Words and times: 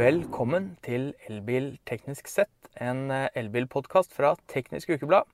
Velkommen 0.00 0.78
til 0.80 1.10
Elbil 1.28 1.74
teknisk 1.84 2.28
sett, 2.30 2.68
en 2.80 3.10
eh, 3.12 3.26
elbilpodkast 3.36 4.14
fra 4.16 4.30
Teknisk 4.48 4.94
Ukeblad. 4.94 5.26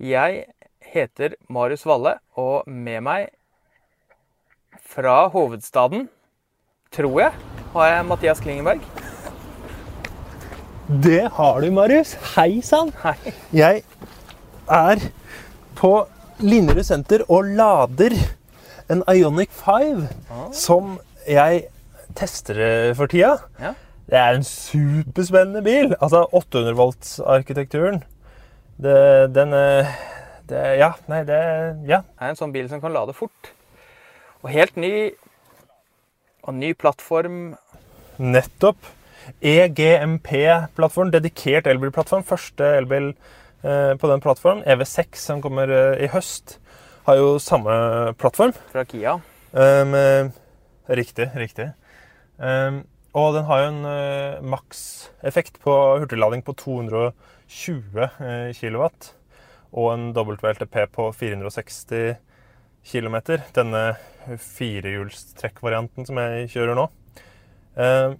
Jeg 0.00 0.46
heter 0.80 1.34
Marius 1.52 1.84
Valle, 1.84 2.14
og 2.32 2.64
med 2.64 3.02
meg 3.04 3.26
fra 4.80 5.26
hovedstaden, 5.34 6.08
tror 6.96 7.20
jeg, 7.26 7.36
har 7.74 7.92
jeg 7.92 8.08
Mathias 8.08 8.40
Klingenberg. 8.40 8.80
Det 10.88 11.26
har 11.36 11.60
du, 11.60 11.68
Marius. 11.76 12.16
Hei 12.38 12.62
sann. 12.64 12.94
Jeg 13.52 13.84
er 14.64 15.08
på 15.76 15.96
Linderud 16.40 16.86
senter 16.88 17.26
og 17.28 17.52
lader 17.58 18.16
en 18.88 19.04
Ionic 19.12 19.52
5 19.60 20.06
som 20.56 20.94
jeg 21.28 21.66
tester 22.16 22.94
for 22.96 23.12
tida. 23.12 23.42
Ja. 23.60 23.76
Det 24.06 24.18
er 24.18 24.36
en 24.36 24.44
superspennende 24.46 25.62
bil. 25.66 25.94
Altså 26.00 26.24
800 26.32 26.76
volts-arkitekturen. 26.78 28.02
Den 28.78 29.52
eh, 29.56 29.94
det, 30.48 30.60
Ja, 30.78 30.92
nei, 31.10 31.24
det 31.26 31.40
Ja. 31.88 32.02
er 32.20 32.28
en 32.30 32.36
sånn 32.38 32.52
bil 32.54 32.68
som 32.70 32.80
kan 32.80 32.92
lade 32.94 33.14
fort. 33.16 33.50
Og 34.44 34.50
helt 34.50 34.76
ny. 34.76 35.10
Og 36.46 36.54
ny 36.54 36.72
plattform. 36.74 37.56
Nettopp. 38.18 38.76
EGMP-plattform, 39.42 41.10
dedikert 41.10 41.66
elbilplattform. 41.66 42.22
Første 42.22 42.62
elbil 42.78 43.08
eh, 43.64 43.94
på 43.98 44.06
den 44.10 44.22
plattformen, 44.22 44.62
EV6, 44.70 45.16
som 45.18 45.42
kommer 45.42 45.66
eh, 45.74 46.04
i 46.06 46.10
høst, 46.12 46.60
har 47.08 47.18
jo 47.18 47.32
samme 47.42 48.14
plattform. 48.20 48.52
fra 48.70 48.84
Kia. 48.86 49.16
Um, 49.56 49.94
riktig, 50.90 51.30
riktig. 51.38 51.72
Um, 52.38 52.84
og 53.16 53.32
den 53.32 53.46
har 53.48 53.62
jo 53.62 53.68
en 53.70 53.86
uh, 53.88 54.42
makseffekt 54.44 55.56
på 55.64 55.72
hurtiglading 56.02 56.42
på 56.44 56.52
220 56.60 57.96
uh, 57.96 58.50
kW. 58.52 58.82
Og 59.76 59.88
en 59.94 60.10
WLTP 60.16 60.76
på 60.92 61.08
460 61.16 62.18
km. 62.86 63.16
Denne 63.56 63.82
firehjulstrekkvarianten 64.26 66.08
som 66.08 66.20
jeg 66.20 66.52
kjører 66.52 66.76
nå. 66.76 66.86
Uh, 67.78 68.16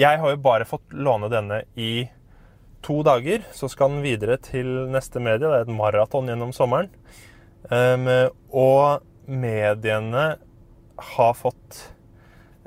jeg 0.00 0.18
har 0.18 0.32
jo 0.32 0.42
bare 0.42 0.66
fått 0.66 0.96
låne 0.96 1.28
denne 1.32 1.60
i 1.76 2.06
to 2.84 3.02
dager. 3.04 3.44
Så 3.52 3.68
skal 3.72 3.92
den 3.92 4.06
videre 4.06 4.38
til 4.40 4.88
neste 4.92 5.20
medie. 5.20 5.44
Det 5.44 5.52
er 5.52 5.68
et 5.68 5.76
maraton 5.76 6.32
gjennom 6.32 6.56
sommeren. 6.56 6.88
Um, 7.68 8.08
og 8.52 9.04
mediene 9.24 10.24
har 11.14 11.36
fått 11.38 11.93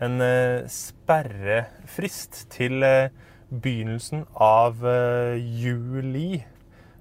en 0.04 0.22
eh, 0.22 0.68
sperrefrist 0.70 2.46
til 2.54 2.84
eh, 2.86 3.10
begynnelsen 3.50 4.26
av 4.34 4.84
eh, 4.86 5.38
juli 5.40 6.44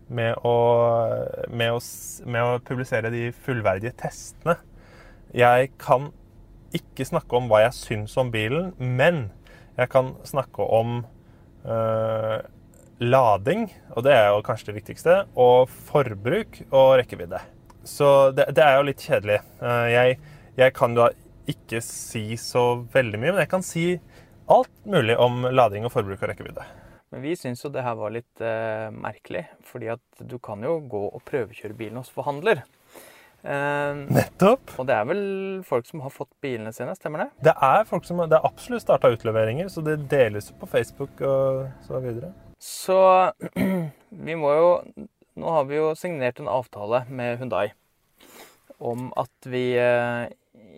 med 0.06 0.38
å, 0.46 0.54
med, 1.50 1.74
å, 1.74 1.80
med 2.30 2.46
å 2.46 2.60
publisere 2.64 3.10
de 3.12 3.28
fullverdige 3.44 3.96
testene. 3.98 4.56
Jeg 5.36 5.72
kan 5.82 6.12
ikke 6.76 7.06
snakke 7.08 7.36
om 7.38 7.50
hva 7.50 7.64
jeg 7.64 7.76
syns 7.76 8.14
om 8.20 8.30
bilen, 8.32 8.72
men 8.78 9.26
jeg 9.76 9.90
kan 9.92 10.14
snakke 10.24 10.62
om 10.62 11.00
øh, 11.66 12.38
lading, 13.02 13.66
og 13.92 14.06
det 14.06 14.14
er 14.14 14.30
jo 14.30 14.44
kanskje 14.46 14.70
det 14.70 14.78
viktigste, 14.78 15.18
og 15.34 15.68
forbruk 15.90 16.62
og 16.70 16.94
rekkevidde. 17.02 17.42
Så 17.86 18.30
det, 18.36 18.48
det 18.56 18.64
er 18.64 18.78
jo 18.78 18.86
litt 18.88 19.02
kjedelig. 19.04 19.40
Jeg, 19.92 20.16
jeg 20.58 20.74
kan 20.74 20.96
da 20.96 21.10
ikke 21.50 21.82
si 21.84 22.28
så 22.40 22.68
veldig 22.92 23.20
mye, 23.20 23.32
men 23.32 23.42
jeg 23.44 23.52
kan 23.52 23.64
si 23.66 23.86
alt 24.52 24.72
mulig 24.86 25.16
om 25.18 25.46
lading 25.50 25.86
og 25.86 25.94
forbruk 25.94 26.22
og 26.22 26.30
rekkevidde. 26.30 26.66
Men 27.14 27.22
vi 27.22 27.36
syns 27.38 27.62
jo 27.62 27.70
det 27.72 27.84
her 27.86 27.94
var 27.98 28.14
litt 28.14 28.42
eh, 28.42 28.88
merkelig. 28.94 29.46
Fordi 29.66 29.92
at 29.94 30.24
du 30.26 30.38
kan 30.42 30.62
jo 30.66 30.78
gå 30.90 31.04
og 31.06 31.22
prøvekjøre 31.26 31.76
bilen 31.78 32.00
hos 32.00 32.10
forhandler. 32.12 32.64
Eh, 33.46 34.00
Nettopp! 34.10 34.74
og 34.80 34.88
det 34.88 34.96
er 34.96 35.06
vel 35.06 35.22
folk 35.66 35.86
som 35.86 36.02
har 36.02 36.14
fått 36.14 36.32
bilene 36.42 36.72
sine, 36.74 36.96
stemmer 36.98 37.24
det? 37.24 37.28
Det 37.46 37.54
er 37.62 37.86
folk 37.86 38.06
som, 38.08 38.24
det 38.26 38.38
er 38.38 38.48
absolutt 38.48 38.82
starta 38.82 39.12
utleveringer, 39.14 39.70
så 39.70 39.84
det 39.86 40.00
deles 40.10 40.50
jo 40.50 40.58
på 40.58 40.70
Facebook 40.70 41.22
og 41.22 41.66
så 41.86 42.02
videre. 42.02 42.32
Så 42.58 42.98
vi 44.26 44.38
må 44.38 44.54
jo 44.56 44.70
Nå 45.36 45.50
har 45.52 45.66
vi 45.68 45.76
jo 45.76 45.90
signert 45.92 46.38
en 46.40 46.48
avtale 46.48 47.02
med 47.12 47.34
Hundai 47.36 47.74
om 48.80 49.10
at 49.20 49.48
vi 49.52 49.74
eh, 49.76 50.30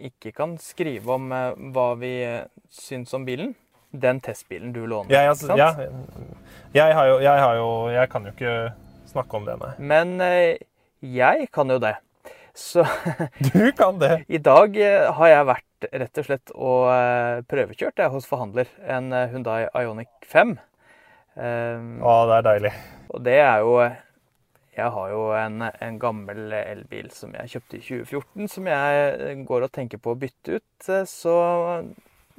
ikke 0.09 0.33
kan 0.37 0.57
skrive 0.63 1.15
om 1.17 1.33
eh, 1.35 1.55
hva 1.75 1.89
vi 2.01 2.13
eh, 2.25 2.45
syns 2.71 3.15
om 3.17 3.27
bilen. 3.29 3.55
Den 3.91 4.21
testbilen 4.21 4.75
du 4.75 4.83
låner. 4.87 5.09
Ikke 5.09 5.31
altså, 5.33 5.57
ja, 5.57 5.71
jeg, 6.77 6.95
har 6.95 7.07
jo, 7.09 7.15
jeg 7.25 7.41
har 7.41 7.55
jo 7.57 7.69
Jeg 7.89 8.11
kan 8.13 8.27
jo 8.27 8.33
ikke 8.35 8.57
snakke 9.09 9.39
om 9.39 9.47
det, 9.49 9.57
nei. 9.63 9.71
Men 9.81 10.21
eh, 10.21 10.61
jeg 11.01 11.49
kan 11.55 11.73
jo 11.73 11.81
det. 11.83 11.97
Så 12.59 12.85
Du 13.53 13.73
kan 13.73 13.99
det! 14.03 14.23
i 14.37 14.43
dag 14.43 14.77
har 15.21 15.33
jeg 15.33 15.51
vært 15.55 15.91
rett 16.03 16.21
og 16.21 16.27
slett 16.27 16.53
og 16.59 17.45
prøvekjørt 17.49 18.01
jeg, 18.03 18.11
hos 18.11 18.27
forhandler 18.27 18.67
en 18.83 19.13
Hundai 19.15 19.61
Hyundai 19.69 19.85
Ioniq 19.87 20.11
5. 20.27 20.57
Eh, 21.39 21.79
Å, 22.03 22.15
det 22.27 22.39
er 22.39 22.47
deilig. 22.47 22.73
Og 23.15 23.23
det 23.25 23.39
er 23.41 23.63
jo 23.63 23.75
Jeg 24.79 24.95
har 24.95 25.11
jo 25.11 25.23
en, 25.35 25.65
en 25.67 25.97
gammel 25.99 26.53
elbil 26.55 27.11
som 27.11 27.33
jeg 27.35 27.57
kjøpte 27.57 27.81
i 27.81 27.83
2014, 27.83 28.51
som 28.53 28.69
jeg 28.71 29.35
går 29.49 29.67
og 29.67 29.73
tenker 29.75 29.99
på 30.03 30.15
å 30.15 30.19
bytte 30.21 30.61
ut. 30.61 30.91
Så, 31.11 31.35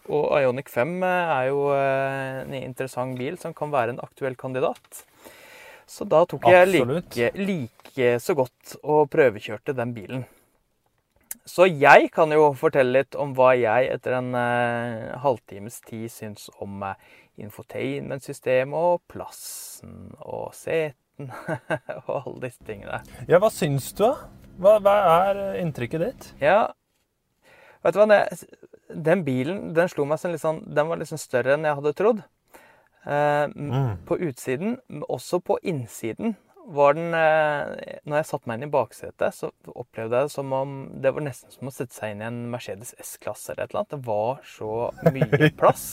og 0.07 0.25
Ioniq 0.39 0.71
5 0.71 0.95
er 1.09 1.49
jo 1.49 1.65
eh, 1.75 2.39
en 2.45 2.55
interessant 2.61 3.19
bil 3.19 3.35
som 3.41 3.55
kan 3.57 3.73
være 3.75 3.95
en 3.95 4.03
aktuell 4.05 4.39
kandidat. 4.39 5.03
Så 5.89 6.07
da 6.07 6.23
tok 6.29 6.47
jeg 6.47 6.69
like, 6.71 7.31
like 7.35 8.11
så 8.23 8.35
godt 8.37 8.77
og 8.83 9.09
prøvekjørte 9.11 9.75
den 9.75 9.95
bilen. 9.95 10.27
Så 11.49 11.65
jeg 11.65 12.11
kan 12.13 12.31
jo 12.31 12.51
fortelle 12.57 13.01
litt 13.01 13.17
om 13.17 13.33
hva 13.35 13.55
jeg 13.57 13.89
etter 13.89 14.19
en 14.19 14.35
eh, 14.37 15.09
halvtimes 15.23 15.81
tid 15.89 16.07
syns 16.13 16.47
om 16.61 16.83
eh, 16.85 16.95
infotainmentsystemet 17.41 18.77
og 18.77 19.01
plassen 19.09 20.13
og 20.19 20.53
seten 21.19 21.31
og 22.07 22.15
alle 22.23 22.41
disse 22.47 22.63
tingene. 22.65 23.01
Ja, 23.27 23.39
hva 23.39 23.49
syns 23.51 23.91
du, 23.93 24.03
da? 24.05 24.29
Hva, 24.59 24.77
hva 24.83 24.95
er 25.29 25.41
inntrykket 25.61 26.03
ditt? 26.03 26.27
Ja, 26.43 26.71
vet 27.83 27.95
du 27.95 28.01
hva, 28.01 28.19
den 28.89 29.23
bilen 29.23 29.73
den 29.77 29.89
slo 29.91 30.05
meg 30.09 30.19
som 30.19 30.31
litt 30.33 30.41
sånn 30.41 30.63
Den 30.73 30.87
var 30.89 30.97
liksom 30.97 31.19
større 31.21 31.53
enn 31.55 31.67
jeg 31.67 31.77
hadde 31.79 31.95
trodd. 31.97 32.23
Eh, 33.05 33.47
Mm. 33.55 33.97
På 34.05 34.17
utsiden, 34.19 34.77
men 34.89 35.03
også 35.09 35.39
på 35.39 35.55
innsiden, 35.63 36.35
var 36.69 36.93
den 36.93 37.13
eh, 37.17 37.95
Når 38.05 38.19
jeg 38.19 38.27
satte 38.29 38.49
meg 38.49 38.59
inn 38.59 38.67
i 38.67 38.73
baksetet, 38.73 39.33
så 39.33 39.49
opplevde 39.73 40.19
jeg 40.19 40.27
det 40.27 40.33
som 40.33 40.51
om 40.53 40.73
Det 41.01 41.13
var 41.15 41.23
nesten 41.25 41.49
som 41.53 41.69
å 41.69 41.73
sette 41.73 41.95
seg 41.95 42.11
inn 42.13 42.21
i 42.21 42.27
en 42.27 42.41
Mercedes 42.51 42.93
S-klasse 42.99 43.53
eller 43.53 43.63
et 43.63 43.71
eller 43.71 43.79
annet. 43.85 43.95
Det 43.95 44.05
var 44.05 44.43
så 44.45 44.73
mye 45.09 45.49
plass. 45.61 45.85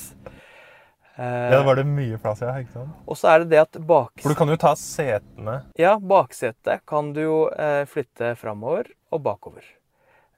Eh, 1.17 1.51
da 1.51 1.63
var 1.65 1.79
det 1.79 1.87
mye 1.89 2.19
plass, 2.21 2.43
ja? 2.45 2.53
ikke 2.61 2.75
sant? 2.75 2.93
og 3.09 3.17
så 3.17 3.31
er 3.33 3.41
det 3.41 3.55
det 3.55 3.61
at 3.63 3.79
bak, 3.89 4.11
For 4.21 4.35
du 4.35 4.37
kan 4.37 4.51
jo 4.53 4.57
ta 4.61 4.75
setene 4.77 5.55
ja, 5.81 5.95
baksetet 5.97 6.83
kan 6.85 7.15
du 7.17 7.23
jo 7.23 7.39
eh, 7.57 7.87
flytte 7.89 8.35
framover 8.37 8.91
og 9.15 9.23
bakover. 9.25 9.65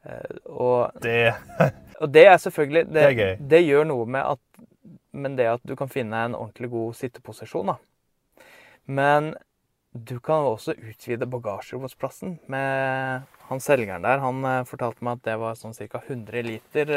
Eh, 0.07 0.39
og 0.47 0.95
Det 1.03 1.35
Og 1.99 2.13
det 2.15 2.25
er 2.31 2.37
selvfølgelig 2.39 2.85
Det, 2.87 2.95
Det 2.95 3.09
er 3.09 3.17
gøy. 3.19 3.49
det 3.51 3.63
gjør 3.67 3.89
noe 3.91 4.07
med 4.07 4.23
at 4.23 4.63
Men 5.11 5.35
det 5.35 5.49
at 5.51 5.67
du 5.67 5.75
kan 5.75 5.91
finne 5.91 6.15
en 6.29 6.39
ordentlig 6.39 6.71
god 6.71 6.95
sitteposisjon, 6.95 7.73
da. 7.73 7.77
Men 8.87 9.35
du 9.93 10.21
kan 10.23 10.47
også 10.47 10.77
utvide 10.79 11.27
bagasjeromsplassen. 11.27 12.39
Med 12.47 13.27
han 13.49 13.61
selgeren 13.61 14.05
der, 14.07 14.21
han 14.23 14.47
fortalte 14.69 15.03
meg 15.03 15.19
at 15.19 15.25
det 15.27 15.39
var 15.41 15.57
sånn 15.59 15.75
ca. 15.75 15.99
100 16.07 16.45
liter 16.47 16.93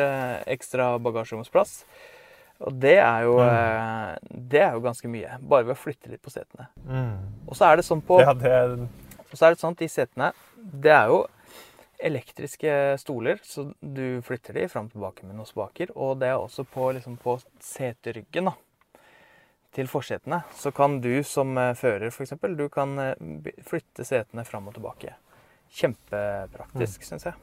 ekstra 0.45 0.99
bagasjeromsplass. 1.01 1.79
Og 2.61 2.75
det 2.77 2.97
er 3.01 3.23
jo 3.25 3.37
mm. 3.41 4.31
Det 4.51 4.59
er 4.61 4.75
jo 4.75 4.83
ganske 4.83 5.09
mye. 5.09 5.37
Bare 5.41 5.65
ved 5.65 5.73
å 5.73 5.81
flytte 5.81 6.11
litt 6.11 6.21
på 6.21 6.33
setene. 6.33 6.67
mm. 6.85 7.47
Og 7.47 7.57
så 7.57 7.71
er 7.71 7.79
det 7.79 7.87
sånn 7.87 8.03
på 8.05 8.19
Ja, 8.21 8.35
det 8.37 8.51
og 9.31 9.37
så 9.37 9.47
er 9.47 9.53
det 9.53 9.61
sånn 9.61 9.77
at 9.77 9.81
de 9.81 9.87
setene 9.91 10.31
Det 10.57 10.91
er 10.93 11.11
jo 11.11 11.21
elektriske 12.01 12.97
stoler, 12.97 13.37
så 13.45 13.67
du 13.79 14.21
flytter 14.25 14.57
de 14.57 14.63
fram 14.71 14.87
og 14.89 14.95
tilbake 14.95 15.25
med 15.27 15.37
noen 15.37 15.45
spaker. 15.45 15.91
Og 15.93 16.15
det 16.17 16.31
er 16.31 16.39
også 16.41 16.65
på, 16.65 16.87
liksom 16.97 17.19
på 17.21 17.35
seteryggen 17.61 18.49
da, 18.49 18.55
til 19.77 19.89
forsetene. 19.91 20.39
Så 20.57 20.71
kan 20.73 20.97
du 21.03 21.11
som 21.21 21.53
eh, 21.61 21.75
fører 21.77 22.09
f.eks. 22.09 22.33
Du 22.57 22.65
kan 22.73 22.97
eh, 23.03 23.51
flytte 23.67 24.07
setene 24.07 24.45
fram 24.49 24.71
og 24.71 24.79
tilbake. 24.79 25.13
Kjempepraktisk, 25.77 27.05
synes 27.05 27.29
jeg. 27.29 27.37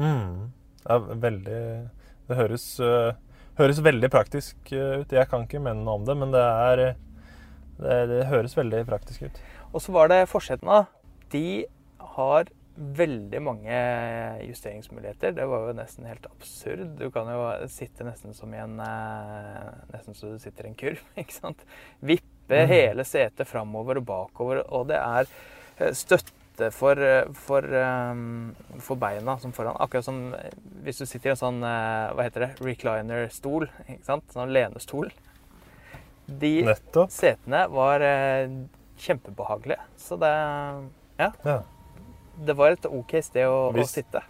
Mm. 0.00 0.48
er 0.88 1.12
veldig 1.20 1.60
Det 2.30 2.36
høres, 2.38 2.64
øh, 2.80 3.12
høres 3.58 3.82
veldig 3.84 4.10
praktisk 4.12 4.72
øh, 4.72 5.02
ut. 5.02 5.12
Jeg 5.12 5.28
kan 5.30 5.46
ikke 5.46 5.60
mene 5.62 5.84
noe 5.84 6.00
om 6.00 6.08
det, 6.08 6.16
men 6.18 6.32
det 6.34 6.42
er 6.42 6.82
det, 6.82 8.00
det 8.10 8.24
høres 8.30 8.56
veldig 8.56 8.84
praktisk 8.88 9.28
ut. 9.28 9.40
Og 9.72 9.82
så 9.84 9.94
var 9.94 10.10
det 10.12 10.24
forsetene. 10.30 10.84
De 11.32 11.64
har 12.16 12.50
veldig 12.76 13.40
mange 13.44 13.78
justeringsmuligheter. 14.48 15.34
Det 15.36 15.44
var 15.48 15.66
jo 15.68 15.76
nesten 15.76 16.06
helt 16.08 16.24
absurd. 16.30 16.86
Du 16.96 17.10
kan 17.12 17.28
jo 17.28 17.42
sitte 17.72 18.06
nesten 18.06 18.32
som 18.36 18.52
i 18.56 18.60
en 18.62 18.78
eh, 18.80 19.66
Nesten 19.92 20.16
så 20.16 20.32
du 20.32 20.38
sitter 20.40 20.66
i 20.66 20.72
en 20.72 20.78
kurv, 20.80 21.02
ikke 21.20 21.36
sant. 21.36 21.66
Vippe 22.00 22.28
Mm. 22.52 22.68
hele 22.68 23.04
setet 23.06 23.48
framover 23.48 24.00
og 24.00 24.04
bakover, 24.04 24.58
og 24.74 24.88
det 24.90 24.98
er 24.98 25.28
eh, 25.78 25.92
støtte 26.62 26.72
for, 26.72 26.98
eh, 26.98 27.24
for, 27.32 27.62
eh, 27.64 28.78
for 28.80 28.96
beina 28.96 29.38
som 29.40 29.52
foran. 29.52 29.76
Akkurat 29.80 30.04
som 30.04 30.34
eh, 30.34 30.50
hvis 30.84 30.98
du 30.98 31.06
sitter 31.06 31.30
i 31.30 31.32
en 31.32 31.36
sånn 31.36 31.60
hva 31.62 32.22
heter 32.22 32.46
det, 32.46 32.50
recliner-stol, 32.60 33.68
ikke 33.88 34.04
sant? 34.04 34.24
Sånn 34.32 34.52
lenestol. 34.52 35.10
De 36.26 36.62
Nettopp. 36.64 37.10
setene 37.10 37.68
var 37.70 38.00
eh, 38.00 38.48
kjempebehagelige. 38.98 39.80
Så 39.98 40.18
det 40.18 40.32
Ja. 41.18 41.62
det 42.44 42.56
var 42.56 42.72
et 42.72 42.86
OK 42.86 43.22
sted 43.22 43.46
å, 43.46 43.72
å 43.72 43.86
sitte. 43.86 44.22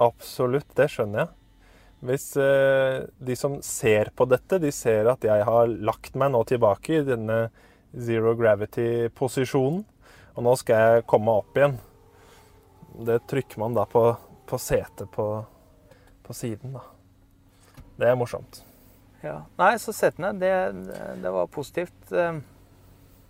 Absolutt, 0.00 0.74
det 0.74 0.88
skjønner 0.90 1.18
jeg. 1.26 1.28
Hvis 2.06 2.34
de 2.34 3.34
som 3.36 3.62
ser 3.62 4.10
på 4.14 4.26
dette, 4.28 4.58
de 4.60 4.70
ser 4.70 5.06
at 5.08 5.20
jeg 5.24 5.44
har 5.44 5.66
lagt 5.66 6.14
meg 6.14 6.30
nå 6.30 6.44
tilbake 6.44 6.98
i 6.98 7.02
denne 7.02 7.50
zero 7.96 8.34
gravity-posisjonen, 8.36 9.84
og 10.36 10.44
nå 10.44 10.52
skal 10.60 10.82
jeg 10.82 11.06
komme 11.08 11.32
opp 11.40 11.56
igjen. 11.56 11.78
Det 13.06 13.18
trykker 13.28 13.60
man 13.60 13.76
da 13.76 13.86
på, 13.88 14.04
på 14.46 14.58
setet 14.60 15.08
på, 15.12 15.26
på 16.24 16.36
siden, 16.36 16.76
da. 16.76 16.84
Det 17.96 18.10
er 18.10 18.18
morsomt. 18.20 18.60
Ja. 19.24 19.40
Nei, 19.56 19.72
så 19.80 19.94
setene, 19.96 20.34
det, 20.36 20.52
det 21.22 21.32
var 21.32 21.48
positivt. 21.52 21.96
Eh, 22.12 22.38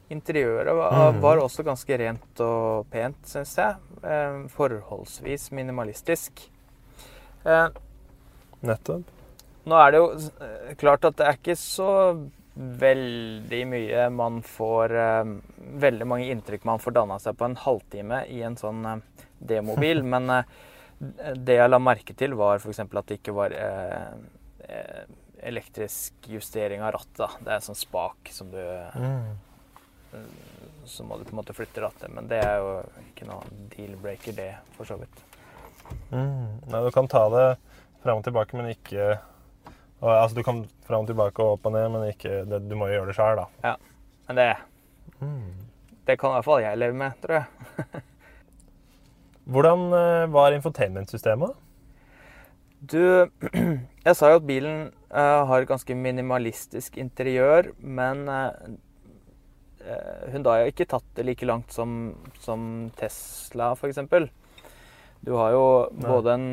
Interiøret 0.09 0.71
var, 0.77 0.93
mm. 1.11 1.21
var 1.23 1.41
også 1.43 1.65
ganske 1.67 1.97
rent 1.99 2.43
og 2.43 2.87
pent, 2.93 3.19
syns 3.27 3.57
jeg. 3.59 3.79
Eh, 4.07 4.45
Forholdsvis 4.55 5.49
minimalistisk. 5.55 6.45
Eh, 7.47 7.67
Nettopp. 8.67 9.11
Nå 9.67 9.79
er 9.83 9.95
det 9.95 10.03
jo 10.03 10.11
eh, 10.47 10.75
klart 10.79 11.07
at 11.09 11.19
det 11.19 11.27
er 11.27 11.39
ikke 11.41 11.59
så 11.59 11.91
veldig 12.57 13.61
mye 13.69 14.09
man 14.11 14.41
får 14.43 14.95
eh, 14.97 15.35
Veldig 15.77 16.07
mange 16.09 16.31
inntrykk 16.33 16.65
man 16.65 16.81
får 16.81 16.95
danna 16.97 17.19
seg 17.21 17.37
på 17.37 17.45
en 17.45 17.59
halvtime 17.61 18.23
i 18.33 18.41
en 18.47 18.57
sånn 18.57 18.85
eh, 18.89 19.25
demobil. 19.39 20.03
Men 20.15 20.31
eh, 20.33 20.55
det 21.37 21.59
jeg 21.59 21.69
la 21.69 21.81
merke 21.83 22.17
til, 22.17 22.37
var 22.39 22.57
f.eks. 22.63 22.81
at 22.81 23.11
det 23.11 23.19
ikke 23.19 23.35
var 23.37 23.53
elektrisk 25.45 26.31
justering 26.33 26.81
av 26.81 26.95
rattet. 26.97 27.19
da. 27.19 27.29
Det 27.37 27.51
er 27.51 27.59
en 27.59 27.67
sånn 27.67 27.85
spak 27.85 28.33
som 28.33 28.49
du 28.55 28.63
Mm. 28.97 29.35
Så 30.87 31.05
må 31.05 31.19
du 31.19 31.27
på 31.27 31.35
en 31.35 31.41
måte 31.43 31.53
flytte 31.53 31.83
rattet. 31.83 32.09
Men 32.15 32.29
det 32.31 32.39
er 32.41 32.61
jo 32.63 32.71
ikke 33.11 33.27
noe 33.29 33.43
deal-breaker, 33.75 34.33
det, 34.39 34.53
for 34.79 34.89
så 34.89 34.97
vidt. 34.97 35.19
Mm. 36.09 36.63
Nei, 36.71 36.81
du 36.87 36.89
kan 36.95 37.11
ta 37.11 37.27
det 37.35 37.47
fram 38.05 38.23
og 38.23 38.25
tilbake, 38.25 38.57
men 38.57 38.71
ikke 38.73 39.19
og, 40.01 40.11
Altså, 40.13 40.37
du 40.37 40.43
kan 40.47 40.65
fram 40.87 41.07
og 41.07 41.09
tilbake 41.09 41.43
og 41.43 41.57
opp 41.57 41.67
og 41.67 41.73
ned, 41.77 41.89
men 41.95 42.09
ikke 42.13 42.45
det, 42.49 42.63
Du 42.69 42.77
må 42.77 42.89
jo 42.91 42.99
gjøre 42.99 43.11
det 43.13 43.17
sjøl, 43.19 43.37
da. 43.41 43.47
Ja. 43.65 43.77
Men 44.29 44.37
det, 44.37 44.51
Mm. 45.21 45.53
det 46.07 46.19
kan 46.19 46.31
i 46.31 46.37
hvert 46.37 46.45
fall 46.45 46.61
jeg 46.61 46.79
leve 46.79 46.93
med, 46.95 47.13
tror 47.23 47.39
jeg. 47.39 47.47
Hvordan 49.47 49.87
var 49.91 50.27
var 50.35 50.53
infotainmentsystemet? 50.53 51.55
Du, 52.83 52.99
jeg 54.07 54.17
sa 54.19 54.31
jo 54.31 54.41
at 54.41 54.47
bilen 54.47 54.91
uh, 55.15 55.47
har 55.49 55.63
et 55.63 55.69
ganske 55.71 55.95
minimalistisk 55.97 56.99
interiør, 57.01 57.71
men 57.81 58.29
uh, 58.29 58.51
Hyundai 60.33 60.59
har 60.65 60.73
ikke 60.73 60.89
tatt 60.91 61.07
det 61.17 61.25
like 61.29 61.47
langt 61.47 61.73
som, 61.73 62.17
som 62.43 62.91
Tesla, 62.99 63.73
f.eks. 63.79 64.03
Du 65.25 65.33
har 65.39 65.55
jo 65.55 65.65
Nei. 65.95 66.11
både 66.11 66.35
en, 66.35 66.49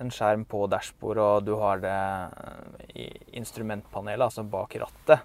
en 0.00 0.10
skjerm 0.10 0.44
på 0.48 0.66
dashbordet, 0.68 1.22
og 1.24 1.44
du 1.46 1.54
har 1.60 1.78
det 1.80 1.92
eh, 1.92 2.88
i 3.04 3.06
instrumentpanelet, 3.40 4.26
altså 4.28 4.44
bak 4.44 4.74
rattet. 4.82 5.20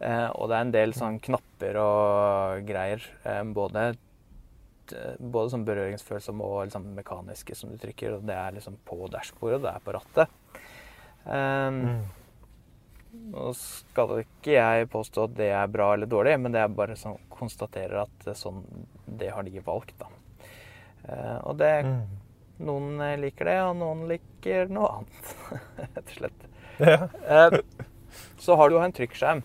Eh, 0.00 0.26
og 0.34 0.48
det 0.50 0.56
er 0.58 0.64
en 0.66 0.74
del 0.74 0.92
sånn 0.96 1.20
knapper 1.22 1.78
og 1.80 2.66
greier, 2.68 3.04
eh, 3.24 3.42
både 3.56 3.86
eh, 4.92 5.14
både 5.18 5.54
sånn 5.54 5.64
berøringsfølsomme 5.64 6.44
og 6.44 6.66
liksom 6.66 6.90
mekaniske 6.98 7.56
som 7.56 7.70
du 7.72 7.78
trykker. 7.80 8.18
og 8.18 8.26
Det 8.28 8.34
er 8.36 8.52
liksom 8.58 8.76
på 8.84 9.08
dashbordet, 9.12 9.60
og 9.62 9.64
det 9.68 9.72
er 9.74 9.86
på 9.86 9.96
rattet. 9.96 10.28
Eh, 11.26 11.70
Mm. 11.70 12.04
Nå 13.30 13.52
skal 13.54 14.24
ikke 14.24 14.56
jeg 14.56 14.88
påstå 14.90 15.28
at 15.28 15.34
det 15.38 15.46
er 15.54 15.68
bra 15.70 15.92
eller 15.94 16.08
dårlig, 16.10 16.32
men 16.40 16.50
det 16.50 16.58
er 16.64 16.68
bare 16.74 16.96
sånn 16.98 17.14
konstaterer 17.30 18.00
at 18.02 18.24
sånn, 18.36 18.64
det 19.06 19.28
har 19.30 19.44
de 19.46 19.60
valgt. 19.62 19.94
da. 20.00 20.06
Eh, 21.08 21.38
og 21.46 21.56
det, 21.58 21.84
Mm. 21.84 22.02
Noen 22.62 23.00
eh, 23.02 23.16
liker 23.20 23.50
det, 23.50 23.58
og 23.66 23.76
noen 23.80 24.04
liker 24.10 24.70
noe 24.72 24.90
annet, 24.98 25.34
rett 25.82 26.02
og 26.04 26.16
slett. 26.18 26.48
Ja. 26.78 26.98
Eh, 27.26 27.58
så 28.38 28.56
har 28.58 28.70
du 28.70 28.76
jo 28.76 28.82
en 28.84 28.94
trykkskjerm, 28.94 29.42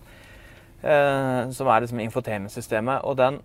eh, 0.82 1.42
som 1.56 1.70
er 1.70 1.84
liksom 1.84 2.02
infotainmentsystemet, 2.06 3.04
og 3.04 3.18
den 3.20 3.40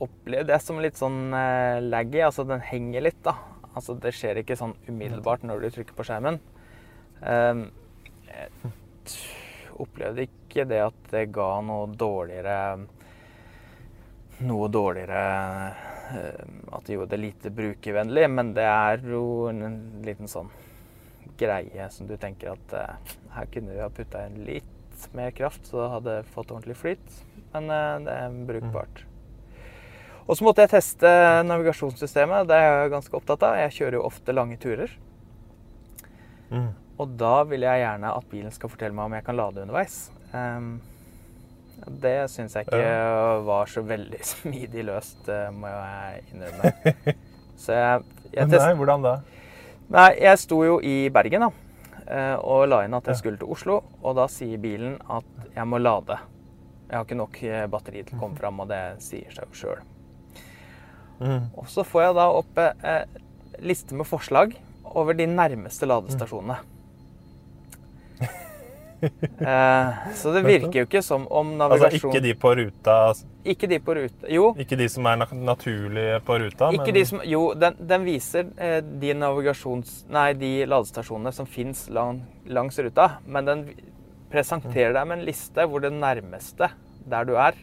opplever 0.00 0.46
Det 0.48 0.54
er 0.54 0.62
som 0.64 0.78
litt 0.80 0.96
sånn 0.96 1.34
laggy, 1.92 2.22
altså 2.24 2.46
den 2.48 2.62
henger 2.64 3.04
litt, 3.04 3.18
da. 3.20 3.34
Altså 3.76 3.94
det 4.00 4.14
skjer 4.16 4.40
ikke 4.40 4.56
sånn 4.58 4.72
umiddelbart 4.88 5.44
når 5.46 5.60
du 5.60 5.74
trykker 5.74 5.96
på 5.98 6.06
skjermen. 6.08 6.40
Eh, 7.20 7.66
jeg 8.30 8.50
opplevde 9.80 10.24
ikke 10.26 10.64
det 10.68 10.80
at 10.86 11.12
det 11.12 11.26
ga 11.34 11.52
noe 11.64 11.90
dårligere 11.98 12.56
Noe 14.40 14.70
dårligere 14.72 15.20
eh, 16.16 16.94
jo, 16.94 17.06
det 17.06 17.16
er 17.16 17.22
lite 17.22 17.52
brukervennlig, 17.54 18.26
men 18.30 18.52
det 18.56 18.66
er 18.66 19.04
jo 19.10 19.48
en 19.50 19.78
liten 20.06 20.30
sånn 20.30 20.50
greie 21.40 21.86
som 21.94 22.08
du 22.08 22.16
tenker 22.20 22.52
at 22.54 22.74
eh, 22.76 23.14
her 23.36 23.48
kunne 23.52 23.74
vi 23.74 23.82
ha 23.82 23.88
putta 23.94 24.26
inn 24.26 24.42
litt 24.46 25.06
mer 25.16 25.32
kraft, 25.36 25.70
så 25.70 25.88
hadde 25.94 26.18
det 26.18 26.32
fått 26.34 26.50
ordentlig 26.52 26.76
flyt. 26.80 27.22
Men 27.54 27.70
eh, 27.72 27.94
det 28.06 28.16
er 28.16 28.42
brukbart. 28.50 29.04
Og 30.30 30.36
så 30.38 30.46
måtte 30.46 30.62
jeg 30.62 30.74
teste 30.76 31.10
navigasjonssystemet. 31.48 32.46
Det 32.46 32.54
er 32.54 32.68
jeg 32.68 32.92
ganske 32.92 33.16
opptatt 33.18 33.42
av. 33.48 33.56
Jeg 33.58 33.74
kjører 33.80 33.98
jo 33.98 34.04
ofte 34.06 34.34
lange 34.36 34.58
turer. 34.62 34.92
Mm. 36.50 36.70
Og 37.00 37.16
da 37.18 37.40
vil 37.48 37.64
jeg 37.64 37.82
gjerne 37.82 38.12
at 38.14 38.28
bilen 38.30 38.54
skal 38.54 38.70
fortelle 38.70 38.94
meg 38.94 39.08
om 39.08 39.16
jeg 39.16 39.26
kan 39.26 39.38
lade 39.38 39.64
underveis. 39.64 39.96
Ehm, 40.36 40.74
det 42.02 42.16
syns 42.32 42.56
jeg 42.56 42.68
ikke 42.68 42.92
var 43.46 43.70
så 43.70 43.82
veldig 43.86 44.20
smidig 44.32 44.86
løst, 44.88 45.22
eh, 45.28 45.48
må 45.54 45.70
jeg 45.72 46.24
innrømme. 46.34 47.16
Så 47.60 47.76
jeg, 47.76 48.04
jeg 48.32 48.48
nei, 48.48 48.72
hvordan 48.78 49.02
da? 49.04 49.18
Nei, 49.92 50.10
jeg 50.22 50.38
sto 50.40 50.62
jo 50.64 50.78
i 50.80 51.10
Bergen 51.12 51.44
da, 51.44 51.50
eh, 52.06 52.36
og 52.40 52.68
la 52.70 52.78
inn 52.86 52.96
at 52.96 53.10
jeg 53.10 53.20
skulle 53.20 53.40
til 53.40 53.50
Oslo. 53.52 53.80
Og 54.00 54.16
da 54.16 54.24
sier 54.32 54.60
bilen 54.62 54.96
at 55.12 55.50
jeg 55.52 55.68
må 55.68 55.80
lade. 55.82 56.16
Jeg 56.86 56.96
har 56.96 57.04
ikke 57.04 57.18
nok 57.20 57.40
eh, 57.44 57.66
batteri 57.70 58.04
til 58.06 58.16
å 58.16 58.22
komme 58.22 58.40
fram, 58.40 58.62
og 58.64 58.70
det 58.70 58.80
sier 59.04 59.28
seg 59.34 59.50
jo 59.50 59.60
sjøl. 59.60 59.82
Mm. 61.20 61.50
Og 61.60 61.68
så 61.68 61.84
får 61.84 62.06
jeg 62.06 62.16
da 62.16 62.26
opp 62.32 62.62
eh, 62.64 63.02
liste 63.60 63.98
med 63.98 64.08
forslag 64.08 64.56
over 64.90 65.14
de 65.18 65.28
nærmeste 65.28 65.86
ladestasjonene. 65.90 66.56
eh, 69.52 70.00
så 70.14 70.32
det 70.34 70.42
virker 70.44 70.82
jo 70.82 70.86
ikke 70.86 71.02
som 71.04 71.24
om 71.32 71.52
Altså 71.64 71.88
ikke 71.96 72.20
de 72.24 72.34
på 72.36 72.52
ruta, 72.58 72.96
Ikke 73.48 73.68
de 73.70 73.78
på 73.80 73.94
ruta, 73.96 74.28
Jo, 74.32 74.50
ikke 74.60 74.76
de 74.76 74.88
som 74.92 75.08
er 75.08 75.22
naturlige 75.32 76.18
på 76.26 76.36
ruta, 76.42 76.70
Ikke 76.76 76.92
de 76.96 77.04
som, 77.08 77.22
jo, 77.24 77.42
den, 77.56 77.78
den 77.80 78.04
viser 78.08 78.50
eh, 78.60 78.80
de 78.80 79.14
navigasjons... 79.16 80.04
Nei, 80.12 80.32
de 80.38 80.52
ladestasjonene 80.68 81.32
som 81.34 81.48
fins 81.48 81.86
lang, 81.92 82.22
langs 82.46 82.78
ruta. 82.82 83.08
Men 83.24 83.48
den 83.48 83.64
presenterer 84.30 84.94
deg 84.96 85.08
med 85.08 85.20
en 85.20 85.26
liste 85.28 85.66
hvor 85.66 85.82
det 85.82 85.92
nærmeste 85.96 86.70
der 87.10 87.26
du 87.26 87.34
er, 87.40 87.56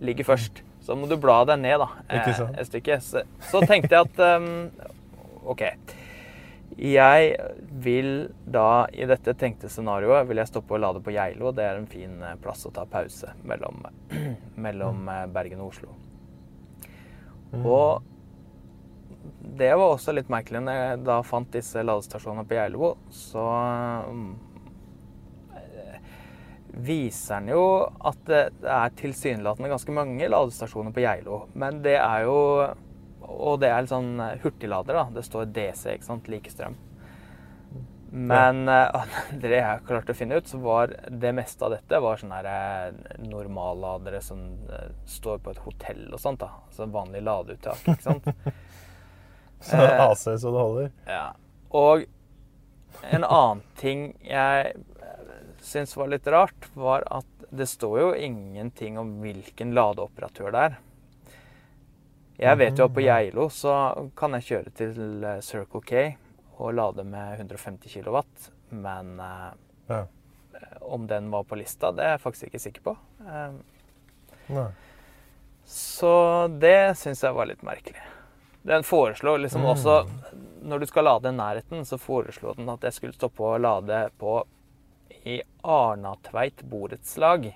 ligger 0.00 0.32
først. 0.32 0.62
Så 0.86 0.94
må 0.94 1.08
du 1.10 1.16
bla 1.18 1.40
deg 1.48 1.60
ned 1.60 1.80
da, 1.82 1.88
eh, 2.08 2.32
et 2.60 2.68
stykke. 2.68 3.00
Så, 3.02 3.24
så 3.50 3.62
tenkte 3.66 3.96
jeg 3.96 4.06
at 4.06 4.40
um, 4.40 4.68
OK. 5.50 5.64
Jeg 6.76 7.36
vil 7.70 8.28
da, 8.44 8.86
i 8.92 9.06
dette 9.08 9.32
tenkte 9.38 9.68
scenarioet, 9.72 10.26
vil 10.28 10.40
jeg 10.42 10.50
stoppe 10.50 10.74
og 10.76 10.82
lade 10.82 11.00
på 11.04 11.14
Geilo. 11.14 11.52
Det 11.54 11.64
er 11.64 11.78
en 11.78 11.88
fin 11.88 12.18
eh, 12.20 12.36
plass 12.42 12.66
å 12.68 12.72
ta 12.74 12.84
pause 12.90 13.32
mellom, 13.48 13.86
mellom 14.66 15.08
eh, 15.08 15.22
Bergen 15.32 15.62
og 15.64 15.72
Oslo. 15.72 15.94
Mm. 17.54 17.62
Og 17.64 18.02
det 19.56 19.70
var 19.72 19.94
også 19.94 20.12
litt 20.12 20.28
merkelig 20.32 20.60
når 20.66 20.80
jeg 20.80 21.04
da 21.06 21.20
fant 21.24 21.52
disse 21.54 21.82
ladestasjonene 21.86 22.44
på 22.48 22.58
Geilo. 22.58 22.92
Så 23.14 23.44
eh, 25.56 26.00
viser 26.76 27.40
den 27.40 27.54
jo 27.54 27.64
at 27.86 28.20
det 28.28 28.42
er 28.60 28.96
tilsynelatende 29.00 29.72
ganske 29.72 29.96
mange 29.96 30.28
ladestasjoner 30.28 30.92
på 30.92 31.06
Geilo. 31.06 31.46
Men 31.56 31.80
det 31.86 31.96
er 32.02 32.26
jo 32.28 32.36
Og 33.26 33.60
det 33.62 33.70
er 33.70 33.82
litt 33.82 33.92
sånn 33.92 34.20
hurtiglader, 34.42 35.00
da. 35.00 35.06
Det 35.14 35.24
står 35.26 35.48
DC, 35.56 35.86
ikke 35.96 36.08
sant. 36.08 36.28
Like 36.30 36.52
strøm. 36.52 36.76
Men 38.16 38.68
eh, 38.70 39.06
det 39.42 39.50
jeg 39.52 39.82
klarte 39.88 40.14
å 40.14 40.16
finne 40.16 40.38
ut, 40.38 40.48
så 40.48 40.60
var 40.62 40.94
det 41.10 41.34
meste 41.36 41.66
av 41.66 41.74
dette 41.74 42.00
var 42.00 42.20
sånne 42.20 42.38
eh, 42.48 43.00
normalladere 43.26 44.22
som 44.24 44.44
eh, 44.70 44.92
står 45.10 45.42
på 45.44 45.52
et 45.52 45.62
hotell 45.66 46.06
og 46.12 46.22
sånt. 46.22 46.40
da. 46.44 46.52
Altså 46.68 46.88
vanlig 46.92 47.24
ladeuttak. 47.26 47.82
ikke 47.84 48.02
sant? 48.06 48.30
Så 49.66 49.78
Eh. 49.80 50.00
AC 50.04 50.20
så 50.20 50.50
det 50.52 50.60
holder. 50.60 50.90
Ja. 51.08 51.30
Og 51.72 52.04
en 53.08 53.24
annen 53.24 53.62
ting 53.80 54.10
jeg 54.20 54.74
syns 55.64 55.96
var 55.96 56.10
litt 56.12 56.28
rart, 56.30 56.68
var 56.76 57.06
at 57.10 57.46
det 57.50 57.66
står 57.70 57.96
jo 58.02 58.10
ingenting 58.14 58.98
om 59.00 59.14
hvilken 59.22 59.72
ladeoperatør 59.74 60.52
det 60.52 60.64
er. 60.68 60.76
Jeg 62.38 62.58
vet 62.58 62.76
jo 62.78 62.84
at 62.84 62.92
på 62.94 63.00
Geilo 63.04 63.48
så 63.48 63.72
kan 64.16 64.32
jeg 64.36 64.42
kjøre 64.50 64.72
til 64.76 65.24
eh, 65.24 65.40
Circle 65.40 65.80
K 65.86 66.16
og 66.58 66.74
lade 66.74 67.04
med 67.04 67.38
150 67.40 67.88
kW, 68.02 68.20
men 68.70 69.20
eh, 69.20 69.52
Ja. 69.88 70.02
om 70.80 71.06
den 71.06 71.30
var 71.30 71.44
på 71.44 71.56
lista, 71.56 71.92
det 71.92 72.02
er 72.04 72.10
jeg 72.16 72.20
faktisk 72.20 72.46
ikke 72.48 72.60
sikker 72.60 72.82
på. 72.82 72.96
Eh, 73.26 73.52
Nei. 74.48 74.68
så 75.64 76.48
det 76.60 76.96
syns 76.98 77.22
jeg 77.22 77.34
var 77.34 77.46
litt 77.46 77.62
merkelig. 77.62 78.02
Den 78.66 78.82
foreslo 78.82 79.36
liksom 79.38 79.62
Mm. 79.62 79.70
også 79.74 80.08
Når 80.66 80.80
du 80.80 80.86
skal 80.86 81.04
lade 81.04 81.28
i 81.28 81.32
nærheten, 81.36 81.84
så 81.86 81.96
foreslo 81.98 82.52
den 82.54 82.68
at 82.68 82.80
jeg 82.82 82.92
skulle 82.92 83.14
stoppe 83.14 83.40
og 83.40 83.60
lade 83.60 84.10
på 84.18 84.42
i 85.24 85.40
Arnatveit 85.62 86.62
borettslag. 86.68 87.54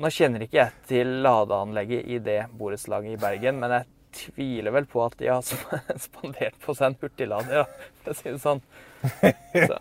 Nå 0.00 0.10
kjenner 0.14 0.44
ikke 0.44 0.60
jeg 0.60 0.84
til 0.88 1.16
ladeanlegget 1.24 2.06
i 2.10 2.20
det 2.24 2.40
borettslaget 2.58 3.16
i 3.16 3.20
Bergen, 3.20 3.60
men 3.62 3.74
jeg 3.78 3.88
tviler 4.20 4.74
vel 4.74 4.88
på 4.90 5.02
at 5.04 5.16
de 5.20 5.30
har 5.30 5.44
spandert 6.06 6.58
på 6.64 6.74
seg 6.76 6.90
en 6.90 6.98
hurtiglader, 7.02 7.70
for 8.02 8.14
å 8.14 8.18
si 8.18 8.28
det 8.30 8.40
sånn. 8.42 8.62
Så. 9.54 9.78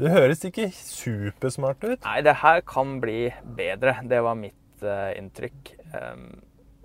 Det 0.00 0.12
høres 0.14 0.44
ikke 0.46 0.70
supersmart 0.72 1.82
ut. 1.84 1.98
Nei, 2.06 2.20
det 2.24 2.38
her 2.40 2.62
kan 2.64 3.00
bli 3.02 3.26
bedre. 3.56 3.98
Det 4.08 4.22
var 4.24 4.38
mitt 4.38 4.84
uh, 4.86 5.10
inntrykk. 5.18 5.74
Um, 5.92 6.22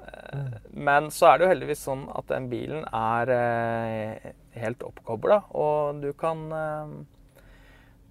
eh, 0.04 0.58
men 0.74 1.08
så 1.14 1.30
er 1.30 1.38
det 1.38 1.46
jo 1.46 1.52
heldigvis 1.54 1.86
sånn 1.86 2.08
at 2.12 2.28
den 2.34 2.50
bilen 2.52 2.84
er 2.90 3.32
uh, 3.32 4.34
helt 4.60 4.84
oppkobla, 4.84 5.46
og 5.56 6.02
du 6.04 6.10
kan 6.18 6.44
eh, 6.56 6.94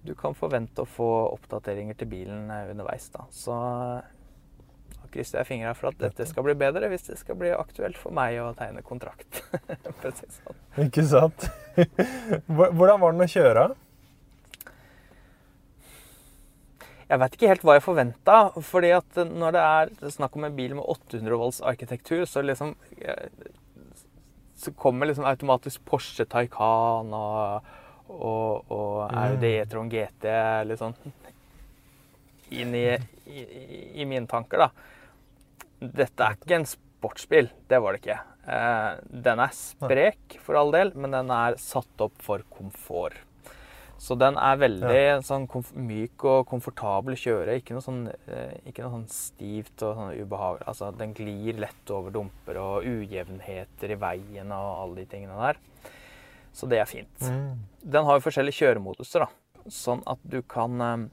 Du 0.05 0.13
kan 0.17 0.35
forvente 0.37 0.83
å 0.83 0.89
få 0.89 1.09
oppdateringer 1.33 1.97
til 1.97 2.11
bilen 2.11 2.51
eh, 2.53 2.69
underveis, 2.71 3.07
da. 3.13 3.25
Så 3.33 3.55
da 3.55 5.09
krysser 5.13 5.41
jeg 5.41 5.49
fingra 5.49 5.73
for 5.77 5.89
at 5.89 6.01
dette 6.01 6.27
skal 6.29 6.45
bli 6.45 6.55
bedre 6.59 6.89
hvis 6.91 7.07
det 7.09 7.17
skal 7.21 7.39
bli 7.39 7.53
aktuelt 7.55 7.97
for 7.97 8.13
meg 8.15 8.37
å 8.43 8.51
tegne 8.57 8.83
kontrakt. 8.85 9.41
sånn. 10.03 10.61
Ikke 10.85 11.05
sant? 11.09 11.47
Hvordan 12.45 13.01
var 13.01 13.15
den 13.15 13.25
å 13.25 13.31
kjøre? 13.31 13.69
Jeg 17.05 17.21
vet 17.21 17.35
ikke 17.37 17.49
helt 17.51 17.65
hva 17.65 17.75
jeg 17.77 17.85
forventa. 17.85 18.37
fordi 18.65 18.91
at 18.95 19.19
når 19.29 19.53
det 19.53 19.63
er 19.63 20.13
snakk 20.13 20.37
om 20.37 20.47
en 20.47 20.55
bil 20.57 20.73
med 20.77 20.85
800 20.89 21.37
volts 21.37 21.61
arkitektur, 21.61 22.25
så 22.25 22.41
liksom 22.41 22.75
eh, 22.97 23.29
Så 24.55 24.71
kommer 24.73 25.05
liksom 25.05 25.25
automatisk 25.25 25.83
Porsche 25.85 26.25
Taycan 26.25 27.13
og, 27.13 27.67
og, 28.09 28.71
og 28.71 29.11
Audi. 29.11 29.55
E-tron 29.61 29.89
GT 29.91 30.29
litt 30.67 30.81
sånn 30.81 30.95
inn 32.53 32.75
i, 32.77 32.87
i, 33.25 33.43
i 34.01 34.05
mine 34.05 34.27
tanker, 34.29 34.67
da. 34.67 34.69
Dette 35.79 36.25
er 36.25 36.37
ikke 36.37 36.59
en 36.59 36.67
sportsbil. 36.69 37.49
Det 37.69 37.79
var 37.81 37.95
det 37.95 38.03
ikke. 38.03 38.19
Eh, 38.45 38.89
den 39.25 39.41
er 39.41 39.55
sprek, 39.57 40.37
for 40.45 40.59
all 40.59 40.73
del, 40.75 40.93
men 40.95 41.15
den 41.15 41.31
er 41.33 41.57
satt 41.61 42.05
opp 42.05 42.19
for 42.23 42.45
komfort. 42.53 43.17
Så 43.97 44.17
den 44.19 44.35
er 44.37 44.57
veldig 44.59 45.23
sånn 45.23 45.45
komf 45.49 45.69
myk 45.73 46.25
og 46.27 46.41
komfortabel 46.49 47.15
å 47.15 47.19
kjøre. 47.19 47.55
Ikke 47.61 47.77
noe 47.77 47.83
sånn, 47.83 48.01
eh, 48.27 48.57
ikke 48.67 48.83
noe 48.83 48.91
sånn 48.97 49.07
stivt 49.09 49.85
og 49.87 49.95
sånn 49.97 50.17
ubehagelig. 50.19 50.67
Altså, 50.67 50.91
den 50.99 51.15
glir 51.15 51.61
lett 51.63 51.93
over 51.95 52.13
dumper 52.13 52.59
og 52.61 52.85
ujevnheter 52.85 53.95
i 53.95 53.99
veien 54.01 54.51
og 54.51 54.67
alle 54.83 55.01
de 55.01 55.07
tingene 55.15 55.39
der. 55.39 55.61
Så 56.55 56.69
det 56.71 56.79
er 56.79 56.87
fint. 56.87 57.25
Den 57.83 58.07
har 58.07 58.17
jo 58.17 58.23
forskjellige 58.23 58.61
kjøremoduser, 58.61 59.25
da. 59.25 59.67
Sånn 59.71 60.03
at 60.07 60.21
du 60.29 60.39
kan 60.45 60.81
eh, 60.81 61.05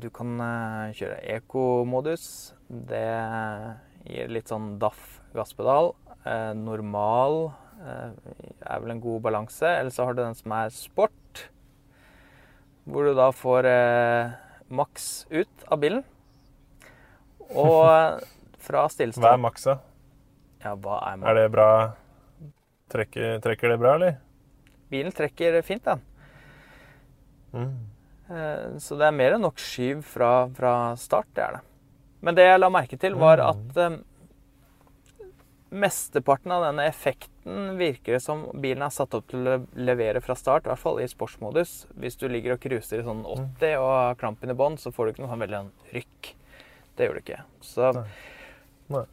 Du 0.00 0.06
kan 0.14 0.36
eh, 0.40 0.92
kjøre 0.96 1.18
eco-modus. 1.36 2.54
Det 2.68 3.06
gir 4.06 4.30
litt 4.30 4.48
sånn 4.48 4.76
daff 4.80 5.18
gasspedal. 5.34 5.92
Eh, 6.24 6.52
normal 6.56 7.50
er 7.80 8.80
vel 8.82 8.92
en 8.92 9.00
god 9.02 9.22
balanse. 9.24 9.66
Eller 9.66 9.92
så 9.92 10.06
har 10.06 10.14
du 10.16 10.22
den 10.22 10.36
som 10.38 10.52
er 10.54 10.72
sport. 10.74 11.46
Hvor 12.86 13.08
du 13.08 13.14
da 13.18 13.30
får 13.34 13.68
maks 14.70 15.26
ut 15.30 15.66
av 15.68 15.80
bilen. 15.82 16.04
Og 17.50 18.20
fra 18.64 18.86
fra 18.86 19.06
Hva 19.16 19.34
er 19.34 19.42
maksa? 19.42 19.78
Ja, 20.62 20.76
hva 20.76 21.00
er 21.08 21.24
Er 21.24 21.40
det 21.40 21.46
bra? 21.52 21.70
Trekker, 22.90 23.38
trekker 23.42 23.72
det 23.72 23.78
bra, 23.80 23.94
eller? 23.98 24.18
Bilen 24.90 25.14
trekker 25.14 25.60
fint, 25.66 25.84
den. 25.86 26.00
Mm. 27.54 27.72
Eh, 28.30 28.78
Så 28.78 28.98
det 28.98 29.06
er 29.08 29.16
mer 29.16 29.36
enn 29.36 29.44
nok 29.46 29.58
skyv 29.58 30.02
fra, 30.06 30.48
fra 30.54 30.74
start, 31.00 31.30
det 31.34 31.44
er 31.46 31.58
det. 31.58 31.64
Men 32.20 32.36
det 32.36 32.44
jeg 32.50 32.60
la 32.60 32.68
merke 32.70 32.98
til, 33.00 33.14
var 33.16 33.40
at 33.40 33.78
eh, 33.80 33.94
mesteparten 35.70 36.52
av 36.52 36.64
denne 36.66 36.84
effekten 36.90 37.76
virker 37.78 38.16
det 38.16 38.22
som 38.24 38.42
bilen 38.60 38.82
er 38.82 38.90
satt 38.92 39.14
opp 39.14 39.28
til 39.30 39.46
å 39.46 39.58
levere 39.78 40.20
fra 40.22 40.34
start, 40.36 40.66
i 40.66 40.72
hvert 40.72 40.82
fall 40.82 40.98
i 41.00 41.06
sportsmodus. 41.08 41.86
Hvis 42.02 42.18
du 42.18 42.26
ligger 42.28 42.56
og 42.56 42.62
cruiser 42.64 43.00
i 43.00 43.06
sånn 43.06 43.22
80 43.24 43.76
og 43.78 43.88
har 43.94 44.18
klampen 44.20 44.50
i 44.50 44.58
bånn, 44.58 44.76
så 44.82 44.90
får 44.92 45.06
du 45.06 45.12
ikke 45.14 45.24
noe 45.24 45.32
sånn 45.32 45.44
veldig 45.46 45.60
sånn 45.62 45.72
rykk. 45.94 46.32
Det 46.98 47.06
gjør 47.06 47.16
du 47.16 47.22
ikke. 47.22 47.40
Så, 47.64 47.92
Nei. 47.96 48.04
Nei. 48.90 49.04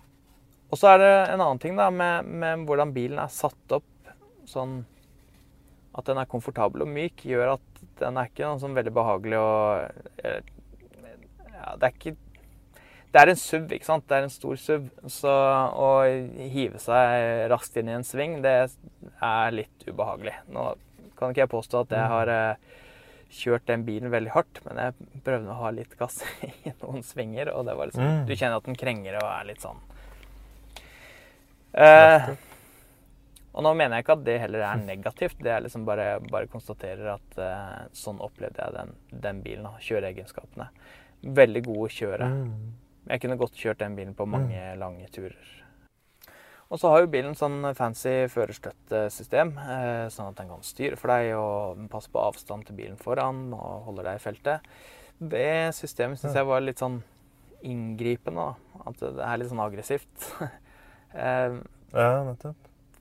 og 0.74 0.82
så 0.82 0.92
er 0.96 1.04
det 1.04 1.14
en 1.36 1.44
annen 1.46 1.62
ting 1.64 1.78
da, 1.78 1.92
med, 1.94 2.26
med 2.26 2.66
hvordan 2.68 2.94
bilen 2.96 3.22
er 3.22 3.32
satt 3.32 3.78
opp 3.78 4.12
sånn 4.50 4.80
at 5.98 6.06
den 6.06 6.22
er 6.22 6.30
komfortabel 6.30 6.86
og 6.86 6.89
myk, 6.94 7.25
gjør 7.25 7.56
at 7.56 7.84
den 8.00 8.20
er 8.20 8.30
ikke 8.30 8.46
noe 8.46 8.62
sånn 8.62 8.77
veldig 8.77 8.94
behagelig 8.94 9.39
eh, 10.22 10.42
ja, 11.56 11.75
Det 11.80 11.88
er 11.88 11.94
ikke 11.96 12.16
Det 13.13 13.22
er 13.22 13.32
en 13.32 13.39
SUV, 13.42 13.72
ikke 13.74 13.88
sant? 13.88 14.06
Det 14.06 14.18
er 14.18 14.27
en 14.27 14.34
stor 14.34 14.58
SUV. 14.62 14.89
Så 15.10 15.32
å 15.32 15.92
hive 16.54 16.77
seg 16.84 17.48
raskt 17.50 17.80
inn 17.80 17.89
i 17.89 17.96
en 17.98 18.06
sving, 18.06 18.42
det 18.44 18.54
er 19.24 19.56
litt 19.56 19.88
ubehagelig. 19.88 20.36
Nå 20.54 20.74
kan 21.18 21.34
ikke 21.34 21.48
jeg 21.48 21.54
påstå 21.56 21.82
at 21.88 21.96
jeg 21.98 22.12
har 22.12 22.30
eh, 22.30 22.75
kjørt 23.34 23.66
den 23.68 23.86
bilen 23.88 24.12
veldig 24.13 24.36
hardt, 24.36 24.60
men 24.68 24.77
jeg 24.84 25.22
prøvde 25.25 25.50
å 25.50 25.62
ha 25.63 25.72
litt 25.74 25.96
gass 26.00 26.20
i 26.46 26.75
noen 26.84 27.01
svinger, 27.04 27.50
og 27.56 27.66
det 27.66 27.77
var 27.80 27.89
liksom 27.89 28.06
Mm. 28.08 28.25
Du 28.30 28.36
kjenner 28.36 28.62
at 28.62 28.68
den 28.70 28.77
krenger 28.77 29.18
og 29.18 29.25
er 29.32 29.48
litt 29.50 29.63
sånn 29.63 29.80
eh, 31.74 32.30
og 33.58 33.66
nå 33.66 33.74
mener 33.74 33.98
jeg 33.98 34.06
ikke 34.06 34.16
at 34.20 34.26
det 34.28 34.38
heller 34.44 34.64
er 34.70 34.82
negativt. 34.86 35.40
Det 35.42 35.50
er 35.50 35.64
liksom 35.66 35.86
bare, 35.88 36.20
bare 36.30 36.50
konstaterer 36.52 37.16
at 37.16 37.38
uh, 37.42 37.88
sånn 37.98 38.22
opplevde 38.22 38.62
jeg 38.62 38.76
den, 38.76 38.92
den 39.26 39.40
bilen. 39.42 39.66
da, 39.66 39.80
Kjøreegenskapene. 39.82 40.68
Veldig 41.42 41.64
god 41.66 41.80
å 41.88 41.94
kjøre. 41.98 42.28
Mm. 42.38 42.52
Jeg 43.08 43.24
kunne 43.24 43.40
godt 43.40 43.58
kjørt 43.58 43.82
den 43.82 43.96
bilen 43.98 44.14
på 44.14 44.28
mange 44.30 44.62
lange 44.78 45.08
turer. 45.16 45.54
Og 46.68 46.82
så 46.82 46.90
har 46.92 47.02
jo 47.02 47.10
bilen 47.12 47.36
sånn 47.40 47.64
fancy 47.78 48.28
førerstøttesystem, 48.30 49.54
eh, 49.58 50.06
sånn 50.12 50.34
at 50.34 50.40
den 50.42 50.50
kan 50.52 50.66
styre 50.68 50.98
for 51.00 51.14
deg 51.14 51.30
og 51.40 51.86
passe 51.94 52.12
på 52.12 52.20
avstand 52.20 52.68
til 52.68 52.76
bilen 52.76 52.98
foran 53.00 53.46
og 53.56 53.86
holder 53.88 54.10
deg 54.10 54.20
i 54.20 54.24
feltet. 54.26 54.68
Det 55.18 55.74
systemet 55.74 56.20
syns 56.20 56.36
jeg 56.36 56.46
var 56.50 56.62
litt 56.62 56.84
sånn 56.84 57.00
inngripende. 57.66 58.52
da. 58.52 58.82
At 58.92 59.00
det 59.02 59.24
er 59.24 59.40
litt 59.42 59.54
sånn 59.54 59.66
aggressivt. 59.66 60.32
Eh, 61.18 61.54
Ja, 61.96 62.20
nettopp. 62.28 62.58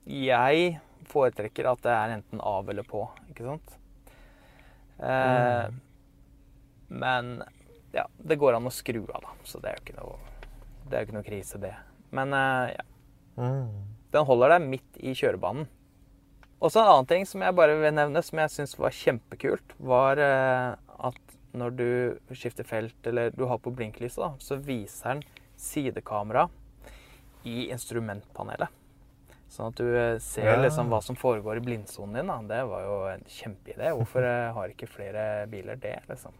Jeg 0.06 0.78
foretrekker 1.10 1.68
at 1.70 1.82
det 1.84 1.92
er 1.94 2.14
enten 2.16 2.40
av 2.42 2.68
eller 2.70 2.86
på, 2.86 3.04
ikke 3.30 3.46
sant? 3.46 3.76
Eh, 4.98 5.68
Men 6.88 7.42
ja, 7.92 8.06
det 8.18 8.38
går 8.38 8.56
an 8.56 8.68
å 8.68 8.72
skru 8.74 9.02
av, 9.12 9.22
da. 9.24 9.32
Så 9.44 9.60
det 9.62 9.70
er 9.72 9.78
jo 9.78 9.84
ikke 9.84 9.96
noe, 10.00 10.18
det 10.86 10.94
er 10.96 11.02
jo 11.02 11.08
ikke 11.08 11.16
noe 11.18 11.26
krise, 11.26 11.58
det. 11.62 11.74
Men 12.14 12.32
eh, 12.34 12.74
ja, 12.76 12.84
Mm. 13.36 13.68
den 14.14 14.24
holder 14.24 14.54
deg 14.54 14.62
midt 14.70 14.96
i 15.04 15.12
kjørebanen. 15.12 15.66
Også 16.64 16.80
en 16.80 16.88
annen 16.88 17.06
ting 17.10 17.26
som 17.28 17.42
jeg 17.44 17.52
bare 17.52 17.74
vil 17.76 17.92
nevne, 17.92 18.22
som 18.24 18.38
jeg 18.40 18.48
syns 18.54 18.72
var 18.80 18.94
kjempekult, 18.96 19.74
var 19.76 20.16
eh, 20.16 20.76
at 21.04 21.34
når 21.52 21.74
du 21.76 21.88
skifter 22.32 22.64
felt, 22.64 22.96
eller 23.04 23.28
du 23.36 23.44
har 23.50 23.58
på 23.60 23.74
blinklyset, 23.76 24.22
da, 24.22 24.30
så 24.40 24.56
viser 24.56 25.18
den 25.18 25.22
sidekamera 25.60 26.46
i 27.44 27.68
instrumentpanelet. 27.74 28.72
Sånn 29.48 29.68
at 29.70 29.76
du 29.78 29.86
eh, 29.96 30.18
ser 30.18 30.44
Ja. 30.50 30.56
liksom 30.62 30.88
hva 30.90 31.02
som 31.02 31.16
foregår 31.16 31.56
i 31.56 31.60
blindsonen 31.60 32.14
din. 32.18 32.26
Da. 32.26 32.40
Det 32.42 32.64
var 32.68 32.82
jo 32.82 32.96
en 33.12 33.22
kjempeidé. 33.30 33.92
Hvorfor 33.94 34.22
eh, 34.26 34.52
har 34.52 34.68
ikke 34.68 34.88
flere 34.90 35.46
biler 35.48 35.76
det, 35.76 36.00
liksom? 36.10 36.32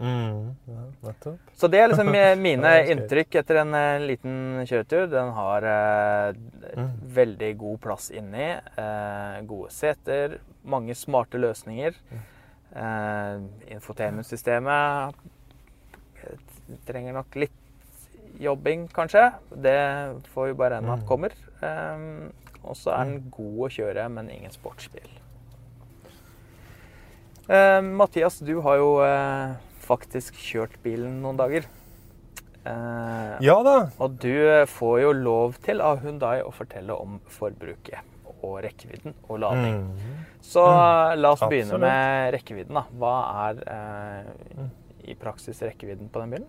Mm, 0.00 0.56
ja, 0.66 0.80
nettopp. 1.06 1.38
Så 1.54 1.68
det 1.70 1.78
er 1.78 1.88
liksom 1.92 2.08
mine 2.42 2.70
inntrykk 2.90 3.36
etter 3.42 3.60
en 3.62 3.74
eh, 3.78 4.00
liten 4.02 4.64
kjøretur. 4.66 5.06
Den 5.12 5.32
har 5.36 5.62
eh, 5.70 6.34
Mm. 6.74 6.88
veldig 7.14 7.50
god 7.60 7.80
plass 7.84 8.08
inni. 8.10 8.48
Eh, 8.78 9.40
gode 9.46 9.70
seter. 9.70 10.38
Mange 10.64 10.94
smarte 10.98 11.38
løsninger. 11.38 11.94
Eh, 12.74 13.36
Infotainment-systemet 13.76 15.14
trenger 16.88 17.12
nok 17.14 17.36
litt 17.36 17.52
jobbing, 18.40 18.88
kanskje. 18.90 19.28
Det 19.62 19.76
får 20.34 20.46
vi 20.50 20.54
bare 20.58 20.78
ende 20.80 20.92
at 20.96 21.04
Mm. 21.04 21.06
kommer. 21.06 21.30
Eh, 21.62 22.30
og 22.64 22.76
så 22.80 22.94
er 22.96 23.04
den 23.10 23.30
god 23.30 23.58
å 23.66 23.70
kjøre, 23.76 24.08
men 24.08 24.30
ingen 24.32 24.50
sportsbil. 24.54 25.08
Uh, 27.44 27.82
Mathias, 27.84 28.38
du 28.40 28.54
har 28.64 28.78
jo 28.80 28.92
uh, 29.04 29.52
faktisk 29.84 30.38
kjørt 30.40 30.78
bilen 30.84 31.18
noen 31.20 31.36
dager. 31.36 31.66
Uh, 32.64 33.36
Ja 33.44 33.58
da. 33.66 33.74
og 34.00 34.14
du 34.22 34.32
får 34.72 35.00
jo 35.02 35.10
lov 35.12 35.58
til 35.66 35.82
av 35.84 36.00
Hundai 36.00 36.38
å 36.40 36.48
fortelle 36.56 36.96
om 36.96 37.18
forbruket 37.28 38.00
og 38.44 38.62
rekkevidden 38.64 39.12
og 39.28 39.42
lading. 39.44 39.76
Mm. 39.92 40.16
Så 40.44 40.60
eh, 40.68 41.14
la 41.16 41.30
oss 41.32 41.40
begynne 41.48 41.76
Absolutt. 41.76 41.84
med 41.84 42.32
rekkevidden. 42.34 42.76
da. 42.76 42.82
Hva 43.00 43.12
er 43.48 43.60
eh, 43.72 44.58
Mm. 44.58 44.66
i 45.08 45.14
praksis 45.16 45.60
rekkevidden 45.64 46.10
på 46.12 46.20
den 46.20 46.34
bilen? 46.34 46.48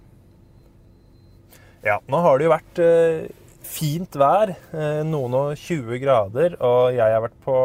Ja, 1.87 1.99
nå 2.11 2.19
har 2.23 2.37
det 2.39 2.47
jo 2.49 2.51
vært 2.51 2.81
eh, 2.83 3.29
fint 3.65 4.15
vær, 4.19 4.53
eh, 4.73 5.01
noen 5.07 5.35
og 5.35 5.57
20 5.59 5.99
grader, 6.01 6.55
og 6.63 6.93
jeg 6.95 7.13
har 7.13 7.23
vært 7.23 7.37
på 7.43 7.57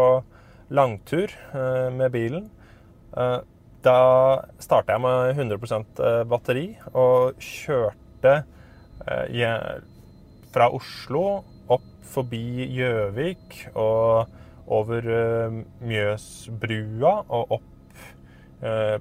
langtur 0.71 1.31
eh, 1.31 1.89
med 1.95 2.13
bilen. 2.15 2.49
Eh, 3.17 3.39
da 3.85 4.01
starta 4.61 4.97
jeg 4.97 5.01
med 5.01 5.39
100% 5.39 6.03
batteri 6.29 6.67
og 6.93 7.39
kjørte 7.41 8.43
fra 10.53 10.67
Oslo 10.77 11.23
opp 11.73 11.87
forbi 12.05 12.67
Gjøvik 12.77 13.57
og 13.73 14.29
over 14.69 15.09
Mjøsbrua 15.81 17.15
og 17.25 17.57
opp 17.57 18.05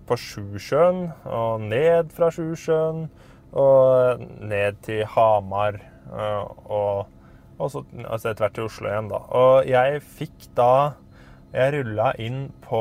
på 0.08 0.20
Sjusjøen 0.24 1.10
og 1.28 1.68
ned 1.68 2.16
fra 2.16 2.32
Sjusjøen 2.32 3.10
og 3.52 4.24
ned 4.40 4.80
til 4.88 5.04
Hamar 5.12 5.82
og, 6.10 7.06
og 7.60 7.72
så 7.72 7.84
altså 8.06 8.30
etter 8.30 8.44
hvert 8.46 8.56
til 8.58 8.68
Oslo 8.70 8.88
igjen, 8.90 9.12
da. 9.12 9.20
Og 9.36 9.68
jeg 9.68 10.02
fikk 10.18 10.40
da 10.58 10.74
Jeg 11.50 11.74
rulla 11.74 12.12
inn 12.22 12.52
på 12.62 12.80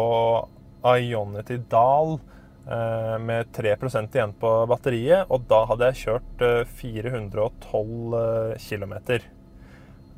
Ionity 0.85 1.57
Dal 1.73 2.21
eh, 2.69 3.17
med 3.25 3.49
3% 3.57 4.13
igjen 4.13 4.37
på 4.37 4.69
batteriet, 4.69 5.25
og 5.33 5.49
da 5.49 5.65
hadde 5.71 5.89
jeg 5.89 6.01
kjørt 6.03 6.45
eh, 6.45 6.69
412 6.69 8.61
km. 8.61 8.93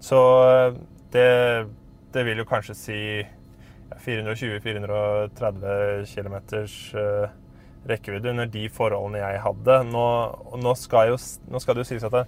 Så 0.03 0.19
eh, 0.49 0.75
det, 1.15 1.31
det 2.11 2.27
vil 2.27 2.43
jo 2.43 2.51
kanskje 2.51 2.75
si 2.75 3.23
420-430 4.03 6.11
km 6.11 6.35
rekkevidde 7.89 8.33
under 8.35 8.49
de 8.51 8.67
forholdene 8.73 9.23
jeg 9.23 9.43
hadde. 9.45 9.77
Nå, 9.89 10.07
nå, 10.61 10.75
skal, 10.79 11.13
jo, 11.13 11.19
nå 11.51 11.61
skal 11.63 11.77
det 11.77 11.85
jo 11.85 11.91
sies 11.95 12.07
at, 12.07 12.19
det, 12.19 12.25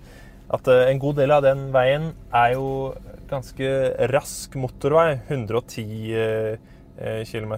at 0.50 0.68
eh, 0.68 0.88
en 0.90 1.00
god 1.02 1.20
del 1.20 1.34
av 1.34 1.44
den 1.44 1.68
veien 1.75 2.11
er 2.34 2.54
jo 2.56 2.94
ganske 3.30 3.68
rask 4.12 4.56
motorvei. 4.61 5.20
110 5.28 5.84
eh, 6.16 7.22
km 7.28 7.54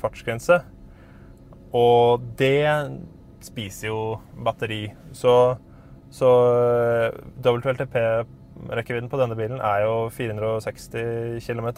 fartsgrense. 0.00 0.60
Og 1.76 2.24
det 2.38 2.64
spiser 3.44 3.90
jo 3.90 4.00
batteri. 4.44 4.86
Så, 5.16 5.34
så 6.10 6.30
eh, 6.54 7.20
WLTP-rekkevidden 7.44 9.10
på 9.12 9.20
denne 9.20 9.38
bilen 9.38 9.60
er 9.60 9.86
jo 9.86 10.08
460 10.12 11.40
km. 11.46 11.70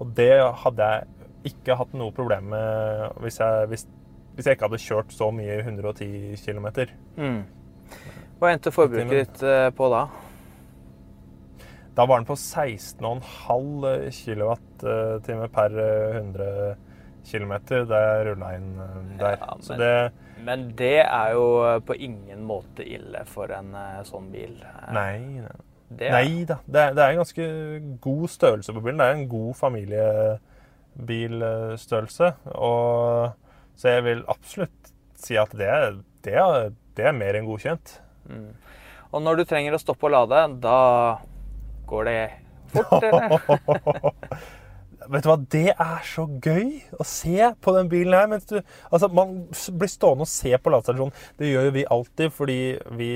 Og 0.00 0.12
det 0.16 0.32
hadde 0.64 0.90
jeg 0.92 1.52
ikke 1.54 1.78
hatt 1.80 1.96
noe 1.96 2.12
problem 2.12 2.50
med 2.52 3.20
hvis 3.24 3.40
jeg, 3.40 3.68
hvis, 3.70 3.86
hvis 4.36 4.46
jeg 4.46 4.58
ikke 4.58 4.68
hadde 4.68 4.82
kjørt 4.84 5.14
så 5.16 5.30
mye 5.34 5.62
110 5.62 6.36
km. 6.44 6.68
Hva 8.40 8.54
endte 8.54 8.70
forbruket 8.72 9.10
ditt 9.12 9.42
eh, 9.44 9.68
på 9.76 9.88
da? 9.92 10.06
Da 11.96 12.06
var 12.08 12.16
den 12.22 12.28
på 12.28 12.36
16,5 12.38 13.20
kWt 14.16 14.84
per 15.52 15.70
eh, 15.84 16.16
100 16.16 16.76
km 17.30 17.52
jeg 17.68 18.24
rulla 18.30 18.48
inn 18.56 18.70
eh, 18.80 18.94
der. 19.20 19.36
Ja, 19.42 19.50
men- 19.54 19.62
Så 19.66 19.72
det 19.76 20.12
Men 20.44 20.60
det 20.78 20.94
er 21.04 21.32
jo 21.36 21.46
eh, 21.68 21.80
på 21.84 21.92
ingen 22.00 22.44
måte 22.48 22.80
ille 22.86 23.24
for 23.28 23.46
en 23.52 23.74
eh, 23.76 24.00
sånn 24.08 24.30
bil. 24.32 24.54
Eh, 24.64 24.92
Nei, 24.96 25.18
nei. 25.44 25.56
Det 25.90 26.06
er, 26.06 26.12
Nei 26.14 26.44
da. 26.48 26.56
Det 26.66 26.80
er, 26.80 26.94
det 26.94 27.02
er 27.04 27.10
en 27.10 27.18
ganske 27.20 27.44
god 28.00 28.28
størrelse 28.30 28.72
på 28.72 28.80
bilen. 28.84 28.98
Det 29.02 29.06
er 29.10 29.14
en 29.18 29.28
god 29.28 29.54
familiebilstørrelse. 29.58 32.28
Og, 32.54 33.32
så 33.76 33.88
jeg 33.96 34.04
vil 34.06 34.22
absolutt 34.30 34.92
si 35.20 35.34
at 35.40 35.50
det, 35.58 35.66
det, 36.24 36.34
er, 36.38 36.70
det 36.96 37.04
er 37.10 37.14
mer 37.18 37.34
enn 37.40 37.48
godkjent. 37.50 37.86
Mm. 38.30 38.48
Og 39.10 39.26
når 39.26 39.40
du 39.40 39.44
trenger 39.50 39.74
å 39.74 39.82
stoppe 39.82 40.06
og 40.06 40.14
lade, 40.14 40.46
da 40.62 40.78
går 41.90 42.08
det 42.08 42.18
fort, 42.70 43.02
eller? 43.08 44.40
Vet 45.10 45.24
du 45.24 45.30
hva, 45.30 45.36
Det 45.50 45.70
er 45.72 46.02
så 46.06 46.26
gøy 46.44 46.66
å 47.00 47.06
se 47.08 47.50
på 47.64 47.74
den 47.74 47.88
bilen 47.90 48.14
her. 48.14 48.28
Mens 48.30 48.46
du, 48.50 48.58
altså 48.90 49.08
Man 49.12 49.46
blir 49.50 49.90
stående 49.90 50.26
og 50.26 50.30
se 50.30 50.52
på 50.54 50.72
ladestasjonen. 50.72 51.14
Det 51.40 51.50
gjør 51.50 51.70
jo 51.70 51.76
vi 51.78 51.86
alltid, 51.96 52.34
fordi 52.36 52.60
vi 52.98 53.10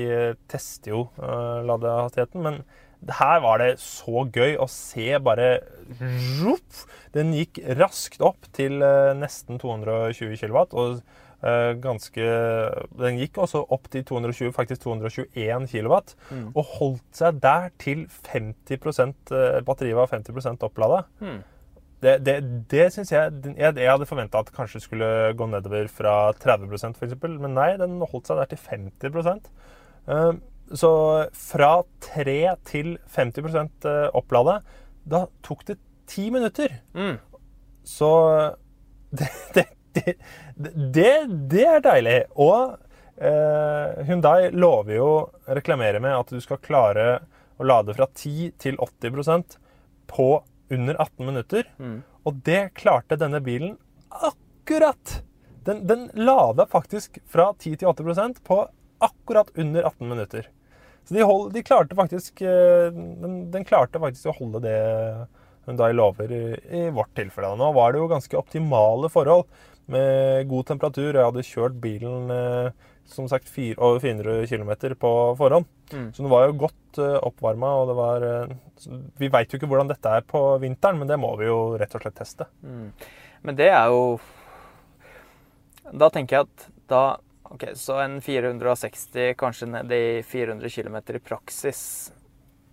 tester 0.51 0.95
jo 0.95 1.05
uh, 1.21 1.61
ladehastigheten. 1.67 2.43
Men 2.43 2.63
her 3.19 3.43
var 3.45 3.61
det 3.61 3.75
så 3.83 4.25
gøy 4.33 4.57
å 4.57 4.67
se 4.71 5.11
bare 5.21 5.59
Den 7.15 7.35
gikk 7.37 7.61
raskt 7.77 8.23
opp 8.25 8.49
til 8.55 8.81
uh, 8.83 9.13
nesten 9.15 9.61
220 9.61 10.35
kW. 10.41 10.65
Og 10.73 10.99
ganske 11.81 12.27
Den 12.99 13.19
gikk 13.19 13.37
også 13.37 13.63
opp 13.69 13.89
til 13.91 14.05
220, 14.07 14.53
faktisk 14.55 14.81
221 14.85 15.67
kW. 15.71 15.97
Mm. 16.31 16.47
Og 16.53 16.63
holdt 16.77 17.19
seg 17.19 17.41
der 17.43 17.69
til 17.81 18.05
50 18.31 18.71
eh, 19.31 19.59
batteriet 19.65 19.97
var 19.97 20.11
50 20.11 20.63
opplada. 20.63 21.03
Mm. 21.19 21.43
Det, 22.01 22.17
det, 22.25 22.35
det 22.69 22.89
syns 22.93 23.11
jeg 23.13 23.31
Jeg, 23.55 23.77
jeg 23.79 23.89
hadde 23.89 24.05
forventa 24.05 24.41
at 24.41 24.49
det 24.49 24.55
kanskje 24.55 24.81
skulle 24.83 25.07
gå 25.33 25.45
nedover 25.49 25.87
fra 25.89 26.33
30% 26.33 26.99
f.eks., 26.99 27.15
men 27.23 27.55
nei, 27.55 27.71
den 27.81 28.01
holdt 28.01 28.27
seg 28.27 28.41
der 28.41 28.51
til 28.51 28.61
50 28.69 29.49
Eh, 30.05 30.33
Så 30.75 30.89
fra 31.33 31.83
3 32.01 32.55
til 32.65 32.97
50% 33.15 33.85
opplada, 34.17 34.59
da 35.05 35.25
tok 35.45 35.61
det 35.67 35.77
ti 36.09 36.29
minutter. 36.29 36.81
Mm. 36.93 37.17
Så 37.85 38.09
det, 39.17 39.29
det, 39.53 39.65
det, 39.95 40.15
det, 40.95 41.13
det 41.51 41.65
er 41.69 41.85
deilig. 41.85 42.17
Og 42.41 42.75
eh, 43.17 44.03
Hyundai 44.07 44.51
lover 44.53 44.97
jo 44.97 45.07
å 45.07 45.55
reklamere 45.57 46.01
med 46.03 46.17
at 46.17 46.33
du 46.33 46.41
skal 46.43 46.61
klare 46.63 47.07
å 47.55 47.67
lade 47.67 47.95
fra 47.95 48.07
10 48.11 48.57
til 48.59 48.79
80% 48.81 49.57
på 50.11 50.29
under 50.73 50.97
18 50.99 51.25
minutter. 51.25 51.69
Mm. 51.77 52.01
Og 52.25 52.41
det 52.45 52.73
klarte 52.77 53.19
denne 53.19 53.41
bilen 53.43 53.77
akkurat. 54.09 55.21
Den, 55.65 55.85
den 55.87 56.09
lada 56.13 56.67
faktisk 56.69 57.19
fra 57.29 57.51
10 57.53 57.81
til 57.81 57.89
80% 57.89 58.41
på 58.45 58.59
akkurat 59.03 59.49
under 59.55 59.83
18 59.83 60.09
minutter. 60.09 60.49
Så 61.05 61.13
de, 61.13 61.21
hold, 61.21 61.51
de 61.53 61.63
klarte 61.63 61.95
faktisk 61.97 62.41
eh, 62.41 62.89
den, 62.93 63.51
den 63.53 63.65
klarte 63.65 64.01
faktisk 64.01 64.31
å 64.31 64.37
holde 64.39 64.63
det 64.65 64.79
Hyundai 65.65 65.91
lover 65.93 66.31
i, 66.33 66.43
i 66.79 66.83
vårt 66.93 67.13
tilfelle. 67.17 67.55
Nå 67.57 67.71
var 67.73 67.93
det 67.93 68.01
jo 68.01 68.09
ganske 68.09 68.37
optimale 68.37 69.09
forhold 69.13 69.45
med 69.91 70.47
god 70.49 70.67
temperatur. 70.71 71.13
Jeg 71.13 71.27
hadde 71.27 71.45
kjørt 71.45 71.79
bilen 71.81 72.31
eh, 72.33 72.85
som 73.05 73.27
sagt 73.29 73.51
over 73.77 73.99
400 74.01 74.47
km 74.49 74.95
på 74.97 75.11
forhånd. 75.37 75.67
Mm. 75.91 76.07
Så 76.13 76.23
den 76.23 76.31
var 76.31 76.47
jo 76.47 76.57
godt 76.65 76.97
uh, 76.97 77.19
oppvarma. 77.27 77.73
Og 77.81 77.91
det 77.91 77.97
var 77.99 78.25
eh, 78.29 78.55
Vi 79.21 79.29
veit 79.29 79.51
jo 79.51 79.59
ikke 79.59 79.69
hvordan 79.69 79.91
dette 79.91 80.09
er 80.09 80.25
på 80.25 80.41
vinteren, 80.63 80.97
men 80.99 81.11
det 81.11 81.19
må 81.21 81.35
vi 81.37 81.45
jo 81.45 81.75
rett 81.77 81.93
og 81.95 82.01
slett 82.01 82.17
teste. 82.17 82.49
Mm. 82.65 82.89
Men 83.45 83.59
det 83.59 83.69
er 83.69 83.93
jo 83.93 84.17
Da 85.93 86.09
tenker 86.09 86.39
jeg 86.39 86.49
at 86.49 86.67
da 86.89 87.05
Ok, 87.45 87.61
så 87.77 87.99
en 88.01 88.15
460, 88.25 89.35
kanskje 89.37 89.67
ned 89.69 89.91
i 89.93 90.23
400 90.25 90.65
km 90.73 90.95
i 91.13 91.19
praksis, 91.21 91.81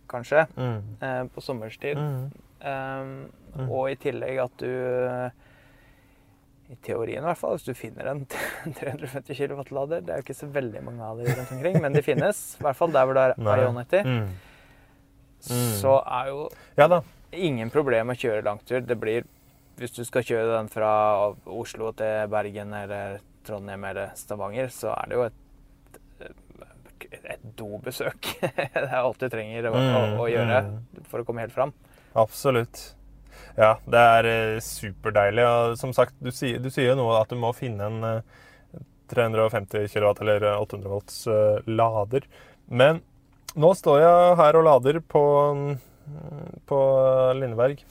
kanskje, 0.09 0.47
eh, 0.57 1.25
på 1.29 1.45
sommerstid. 1.45 2.01
Mm. 2.01 2.31
Um, 2.65 3.13
Mm. 3.53 3.69
Og 3.69 3.91
i 3.93 3.99
tillegg 4.01 4.41
at 4.41 4.63
du 4.63 4.69
eh, 4.71 5.49
I 6.73 6.77
teorien 6.85 7.21
i 7.21 7.27
hvert 7.29 7.39
fall, 7.41 7.59
hvis 7.59 7.67
du 7.69 7.75
finner 7.77 8.09
en 8.13 8.23
350 8.81 9.37
kW-lader 9.37 10.01
Det 10.07 10.15
er 10.15 10.23
jo 10.23 10.27
ikke 10.27 10.39
så 10.39 10.49
veldig 10.55 10.83
mange 10.87 11.05
av 11.05 11.21
dem 11.21 11.29
rundt 11.37 11.53
omkring, 11.59 11.77
men 11.85 11.93
de 11.97 12.03
finnes. 12.05 12.41
I 12.59 12.65
hvert 12.67 12.79
fall 12.79 12.95
der 12.95 13.09
hvor 13.09 13.19
det 13.19 13.27
er 13.29 13.35
Nei. 13.45 13.59
Ionity. 13.61 14.01
Mm. 14.07 14.31
Mm. 15.43 15.73
Så 15.81 15.97
er 16.07 16.31
jo 16.31 16.47
Ja 16.79 16.89
ingen 17.33 17.71
problem 17.73 18.13
å 18.13 18.17
kjøre 18.19 18.45
langtur. 18.47 18.83
Det 18.85 18.99
blir 19.01 19.25
Hvis 19.81 19.95
du 19.97 20.03
skal 20.05 20.25
kjøre 20.25 20.59
den 20.59 20.69
fra 20.71 20.91
Oslo 21.49 21.93
til 21.97 22.29
Bergen 22.31 22.75
eller 22.77 23.23
Trondheim 23.43 23.85
eller 23.89 24.13
Stavanger, 24.15 24.69
så 24.71 24.93
er 24.93 25.09
det 25.09 25.17
jo 25.17 25.23
et, 25.25 26.29
et 27.33 27.47
dobesøk. 27.59 28.29
det 28.43 28.83
er 28.85 28.99
alt 29.01 29.19
du 29.19 29.29
trenger 29.33 29.71
å, 29.71 29.73
å, 29.75 30.03
å 30.23 30.29
gjøre 30.31 30.61
Mm, 30.69 31.07
for 31.09 31.23
å 31.23 31.27
komme 31.27 31.43
helt 31.43 31.55
fram. 31.57 31.73
Absolutt. 32.15 32.93
Ja, 33.59 33.77
det 33.85 34.03
er 34.17 34.29
eh, 34.31 34.63
superdeilig. 34.65 35.45
Og 35.45 35.79
som 35.81 35.93
sagt, 35.97 36.17
du 36.23 36.31
sier, 36.35 36.61
du 36.63 36.71
sier 36.73 36.93
jo 36.93 36.99
nå 36.99 37.09
at 37.19 37.33
du 37.33 37.39
må 37.41 37.53
finne 37.57 37.89
en 37.89 38.09
eh, 38.09 38.83
350 39.13 39.89
kW 39.93 40.13
eller 40.25 40.47
800 40.57 40.93
volts 40.93 41.25
eh, 41.29 41.59
lader. 41.69 42.29
Men 42.73 43.03
nå 43.53 43.73
står 43.77 44.01
jeg 44.01 44.37
her 44.41 44.59
og 44.61 44.69
lader 44.69 45.01
på, 45.05 45.25
mm, 45.53 46.63
på 46.69 46.79
Lindeberg 47.37 47.83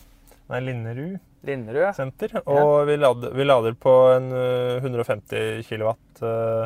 Nei, 0.52 0.60
Linderud 0.66 1.20
Linderud, 1.48 1.88
senter. 1.98 2.36
Og 2.46 2.86
vi, 2.90 2.98
lader, 3.02 3.34
vi 3.34 3.46
lader 3.48 3.74
på 3.82 3.94
en 4.14 4.30
eh, 4.36 4.78
150 4.82 5.64
kW 5.66 5.90
eh, 6.28 6.66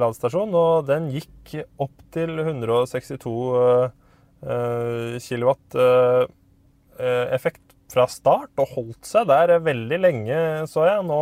ladestasjon. 0.00 0.54
Og 0.56 0.86
den 0.88 1.10
gikk 1.12 1.58
opp 1.80 2.04
til 2.14 2.38
162 2.40 3.34
kW 4.38 5.52
eh, 5.82 7.26
effekt 7.36 7.67
fra 7.88 8.04
start 8.10 8.60
og 8.60 8.74
holdt 8.74 9.08
seg 9.08 9.28
der 9.30 9.54
veldig 9.64 9.98
lenge, 10.00 10.40
så 10.68 10.84
jeg. 10.88 11.04
Nå, 11.08 11.20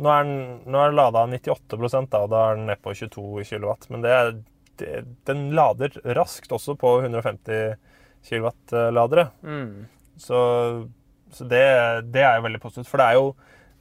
nå 0.00 0.12
er 0.12 0.28
den, 0.28 0.96
lada 0.96 1.26
98 1.28 2.08
da, 2.08 2.22
da 2.30 2.44
er 2.46 2.56
den 2.56 2.68
nede 2.70 2.80
på 2.84 2.94
22 2.96 3.44
kW. 3.50 3.68
Men 3.92 4.06
det 4.06 4.14
er, 4.14 4.32
det, 4.80 4.92
den 5.28 5.50
lader 5.58 5.98
raskt 6.18 6.54
også 6.54 6.78
på 6.80 6.98
150 7.02 7.76
kW-ladere. 8.28 9.30
mm. 9.42 9.70
Så, 10.18 10.38
så 11.30 11.44
det, 11.46 11.62
det 12.10 12.24
er 12.26 12.40
jo 12.40 12.48
veldig 12.48 12.60
positivt. 12.62 12.88
For 12.90 12.98
det 12.98 13.04
er 13.06 13.18
jo, 13.20 13.28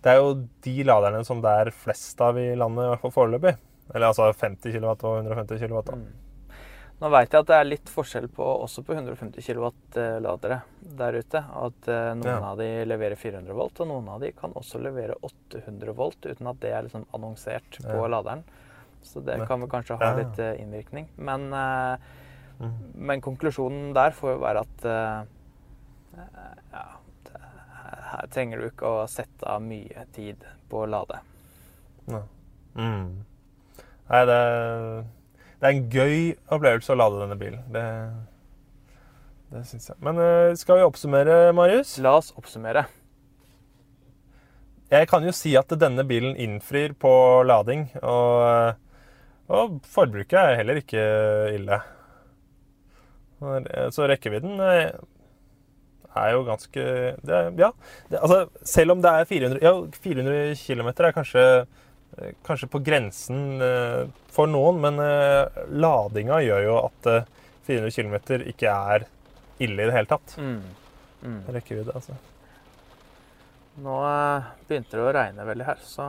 det 0.05 0.11
er 0.11 0.19
jo 0.19 0.35
de 0.67 0.75
laderne 0.85 1.23
som 1.25 1.39
det 1.41 1.53
er 1.63 1.73
flest 1.73 2.21
av 2.21 2.37
i 2.37 2.51
landet, 2.53 2.83
i 2.85 2.91
hvert 2.91 3.01
fall 3.07 3.15
foreløpig. 3.15 3.55
Eller 3.95 4.11
altså 4.11 4.27
50 4.29 4.75
kW 4.75 4.91
og 4.91 5.21
150 5.23 5.63
kW. 5.63 5.79
Da. 5.87 5.97
Mm. 5.97 6.26
Nå 6.97 7.09
veit 7.13 7.29
jeg 7.29 7.43
at 7.43 7.49
det 7.51 7.55
er 7.59 7.67
litt 7.67 7.89
forskjell 7.93 8.25
på, 8.33 8.41
også 8.65 8.81
på 8.87 8.95
150 8.97 9.43
kW-ladere 9.45 10.61
der 10.97 11.17
ute. 11.19 11.43
At 11.45 11.87
eh, 11.93 12.13
noen 12.17 12.25
Ja. 12.31 12.39
av 12.51 12.57
de 12.57 12.69
leverer 12.89 13.15
400 13.15 13.53
volt, 13.53 13.79
og 13.83 13.87
noen 13.91 14.07
av 14.09 14.19
de 14.23 14.31
kan 14.33 14.51
også 14.57 14.81
levere 14.81 15.13
800 15.21 15.93
volt 15.93 16.25
uten 16.25 16.47
at 16.49 16.59
det 16.63 16.71
er 16.73 16.87
liksom 16.87 17.05
annonsert 17.13 17.77
på 17.83 17.99
Ja. 18.01 18.07
laderen. 18.07 18.41
Så 19.03 19.21
det 19.23 19.37
kan 19.47 19.61
vel 19.61 19.69
kanskje 19.69 19.97
ha 20.01 20.15
litt 20.17 20.39
eh, 20.39 20.55
innvirkning. 20.61 21.07
Men, 21.17 21.53
eh, 21.53 21.97
Mm. 22.59 22.73
men 22.95 23.21
konklusjonen 23.21 23.93
der 23.93 24.09
får 24.17 24.31
jo 24.33 24.39
være 24.41 24.61
at 24.65 24.85
eh, 24.85 25.25
ja, 26.73 26.85
det, 27.27 27.41
her 28.11 28.27
trenger 28.33 28.57
du 28.57 28.69
ikke 28.71 28.89
å 28.89 29.07
sette 29.07 29.45
av 29.45 29.61
mye 29.61 30.07
tid 30.15 30.41
på 30.67 30.81
å 30.81 30.89
lade. 30.89 31.19
Ja. 32.09 32.23
Mm. 32.75 33.23
Nei, 34.09 34.25
det, 34.25 35.05
det 35.57 35.67
er 35.67 35.73
en 35.73 35.87
gøy 35.89 36.17
opplevelse 36.53 36.93
å 36.93 36.99
lade 36.99 37.21
denne 37.23 37.37
bilen. 37.39 37.63
Det, 37.73 37.85
det 39.53 39.63
syns 39.65 39.89
jeg. 39.89 39.97
Men 40.05 40.21
eh, 40.21 40.53
skal 40.59 40.79
vi 40.79 40.85
oppsummere, 40.85 41.37
Marius? 41.57 41.95
La 42.03 42.17
oss 42.19 42.29
oppsummere. 42.37 42.85
Jeg 44.91 45.09
kan 45.11 45.25
jo 45.25 45.33
si 45.35 45.51
at 45.59 45.73
denne 45.81 46.05
bilen 46.07 46.37
innfrir 46.39 46.93
på 46.95 47.11
lading, 47.43 47.89
og, 47.99 48.77
og 49.51 49.79
forbruket 49.91 50.37
er 50.39 50.59
heller 50.61 50.79
ikke 50.79 51.03
ille. 51.57 51.81
Så 53.93 54.07
rekkevidden 54.09 54.61
eh, 54.63 54.93
er 56.17 56.31
jo 56.33 56.45
ganske 56.47 56.85
det, 57.21 57.41
Ja, 57.59 57.71
det, 58.09 58.21
altså 58.21 58.47
selv 58.65 58.95
om 58.95 59.03
det 59.03 59.11
er 59.11 59.27
400 59.29 59.59
Ja, 59.61 59.73
400 60.01 60.55
km 60.63 60.89
er 60.89 61.13
kanskje, 61.13 61.43
eh, 61.43 61.65
kanskje 62.47 62.69
på 62.73 62.79
grensen 62.85 63.61
eh, 63.61 64.05
for 64.33 64.49
noen, 64.49 64.79
men 64.81 64.99
eh, 65.03 65.61
ladinga 65.69 66.39
gjør 66.45 66.63
jo 66.65 66.77
at 66.85 67.09
eh, 67.11 67.27
400 67.67 67.91
km 67.93 68.47
ikke 68.53 68.71
er 68.95 69.05
ille 69.59 69.83
i 69.83 69.89
det 69.89 69.93
hele 69.95 70.09
tatt. 70.09 70.35
Mm. 70.39 70.61
Mm. 71.27 71.39
Rekkevidde, 71.55 71.93
altså. 71.97 72.15
Nå 73.83 73.95
eh, 74.07 74.47
begynte 74.69 74.97
det 74.97 75.03
å 75.05 75.13
regne 75.13 75.45
veldig 75.45 75.65
her, 75.67 75.81
så 75.85 76.05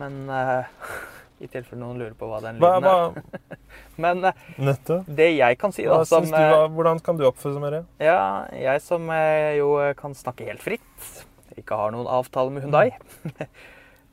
Men 0.00 0.20
eh, 0.30 0.70
i 1.44 1.48
tilfelle 1.48 1.80
noen 1.82 1.98
lurer 2.00 2.14
på 2.16 2.28
hva 2.30 2.38
den 2.44 2.60
Hva, 2.60 2.74
lyden 2.78 2.88
er. 2.88 3.16
hva, 3.16 3.58
Men 4.04 4.24
eh, 4.30 4.44
nettopp. 4.60 5.08
det 5.18 5.30
jeg 5.34 5.58
kan 5.60 5.72
si, 5.76 5.84
da, 5.88 5.98
Hva 6.00 6.06
som 6.08 6.24
du, 6.28 6.36
eh, 6.36 6.52
hva- 6.54 6.70
hvordan 6.72 7.02
kan 7.04 7.18
du 7.20 7.26
oppsummere? 7.28 7.82
Ja, 8.00 8.46
jeg 8.56 8.80
som 8.84 9.08
eh, 9.12 9.56
jo 9.58 9.74
kan 9.98 10.16
snakke 10.16 10.46
helt 10.48 10.64
fritt, 10.64 11.10
ikke 11.60 11.76
har 11.76 11.92
noen 11.92 12.08
avtale 12.08 12.52
med 12.54 12.64
Hundai 12.68 12.86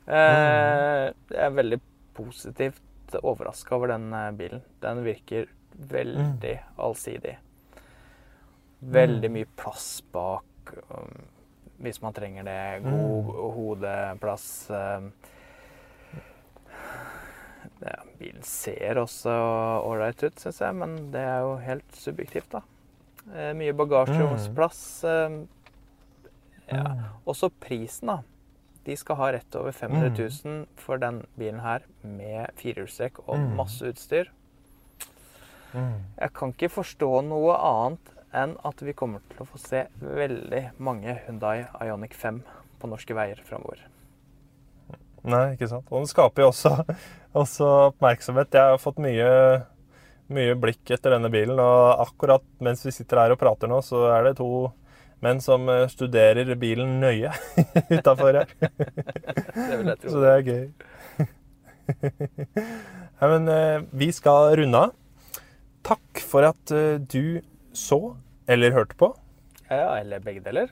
eh, 0.07 1.05
Jeg 1.31 1.43
er 1.45 1.55
veldig 1.55 1.79
positivt 2.17 3.17
overraska 3.21 3.75
over 3.75 3.93
den 3.93 4.11
eh, 4.13 4.31
bilen. 4.39 4.63
Den 4.83 5.03
virker 5.05 5.47
veldig 5.77 6.55
allsidig. 6.77 7.37
Veldig 8.79 9.29
mye 9.33 9.47
plass 9.57 10.03
bak 10.13 10.73
um, 10.89 11.25
hvis 11.81 12.01
man 12.01 12.13
trenger 12.13 12.45
det. 12.45 12.59
God 12.85 13.31
hodeplass. 13.55 14.69
um, 14.69 15.11
ja, 17.81 17.99
bilen 18.17 18.43
ser 18.43 18.97
også 19.01 19.33
ålreit 19.85 20.23
ut, 20.23 20.39
syns 20.41 20.61
jeg, 20.63 20.77
men 20.77 20.95
det 21.13 21.21
er 21.21 21.45
jo 21.45 21.53
helt 21.61 21.97
subjektivt, 21.99 22.49
da. 22.53 22.63
Eh, 23.33 23.51
mye 23.57 23.75
bagasjeromsplass. 23.77 24.81
Eh, 25.03 25.37
ja. 26.71 26.85
Også 27.27 27.49
prisen, 27.61 28.13
da. 28.13 28.21
De 28.87 28.95
skal 28.95 29.17
ha 29.19 29.31
rett 29.35 29.55
over 29.59 29.75
500 29.75 30.13
000 30.15 30.61
for 30.79 31.01
den 31.01 31.21
bilen 31.39 31.59
her, 31.59 31.83
med 32.07 32.53
firehjulstrekk 32.59 33.19
og 33.27 33.35
Mm. 33.35 33.49
masse 33.59 33.83
utstyr. 33.89 34.29
Mm. 35.75 35.97
Jeg 36.21 36.33
kan 36.33 36.53
ikke 36.53 36.69
forstå 36.71 37.09
noe 37.27 37.57
annet 37.59 38.13
enn 38.33 38.55
at 38.67 38.81
vi 38.83 38.93
kommer 38.95 39.19
til 39.31 39.43
å 39.43 39.49
få 39.49 39.59
se 39.59 39.83
veldig 40.01 40.63
mange 40.79 41.17
Hyundai 41.25 41.65
Ioniq 41.83 42.15
5 42.15 42.41
på 42.79 42.87
norske 42.91 43.13
veier 43.17 43.39
framover. 43.43 43.83
Nei, 45.27 45.55
ikke 45.57 45.67
sant. 45.67 45.87
Og 45.91 45.99
den 46.03 46.07
skaper 46.07 46.45
jo 46.45 46.51
også, 46.53 46.71
også 47.41 47.69
oppmerksomhet. 47.91 48.53
Jeg 48.55 48.71
har 48.71 48.79
fått 48.79 48.99
mye, 49.03 49.27
mye 50.31 50.55
blikk 50.55 50.93
etter 50.95 51.11
denne 51.17 51.31
bilen, 51.33 51.59
og 51.59 52.05
akkurat 52.07 52.45
mens 52.63 52.85
vi 52.85 52.93
sitter 52.95 53.19
her 53.25 53.35
og 53.35 53.41
prater 53.41 53.67
nå, 53.71 53.81
så 53.83 54.05
er 54.15 54.29
det 54.29 54.37
to 54.39 54.69
menn 55.25 55.41
som 55.43 55.67
eh, 55.71 55.87
studerer 55.91 56.53
bilen 56.59 56.99
nøye 57.01 57.31
utafor 57.97 58.41
her. 58.41 58.53
Det 58.61 59.79
vil 59.79 59.91
jeg 59.91 59.99
tro. 60.01 60.13
Så 60.13 60.23
det 60.23 60.31
er 60.33 60.47
gøy. 60.47 60.65
Nei, 63.17 63.29
men 63.33 63.51
eh, 63.51 63.85
vi 63.97 64.11
skal 64.15 64.53
runde 64.59 64.83
av. 64.87 64.95
Takk 65.87 66.21
for 66.27 66.47
at 66.49 66.75
eh, 66.75 66.99
du 66.99 67.39
så 67.77 68.01
eller 68.47 68.75
hørte 68.75 68.97
på. 68.99 69.11
Ja, 69.67 69.97
eller 69.99 70.23
begge 70.23 70.43
deler. 70.45 70.71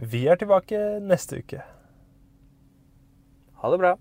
Vi 0.00 0.26
er 0.30 0.40
tilbake 0.40 0.78
neste 1.04 1.42
uke. 1.42 1.62
Ha 3.60 3.72
det 3.72 3.80
bra. 3.82 3.94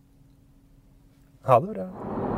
Ha 1.47 1.59
det 1.59 1.73
bra. 1.75 2.28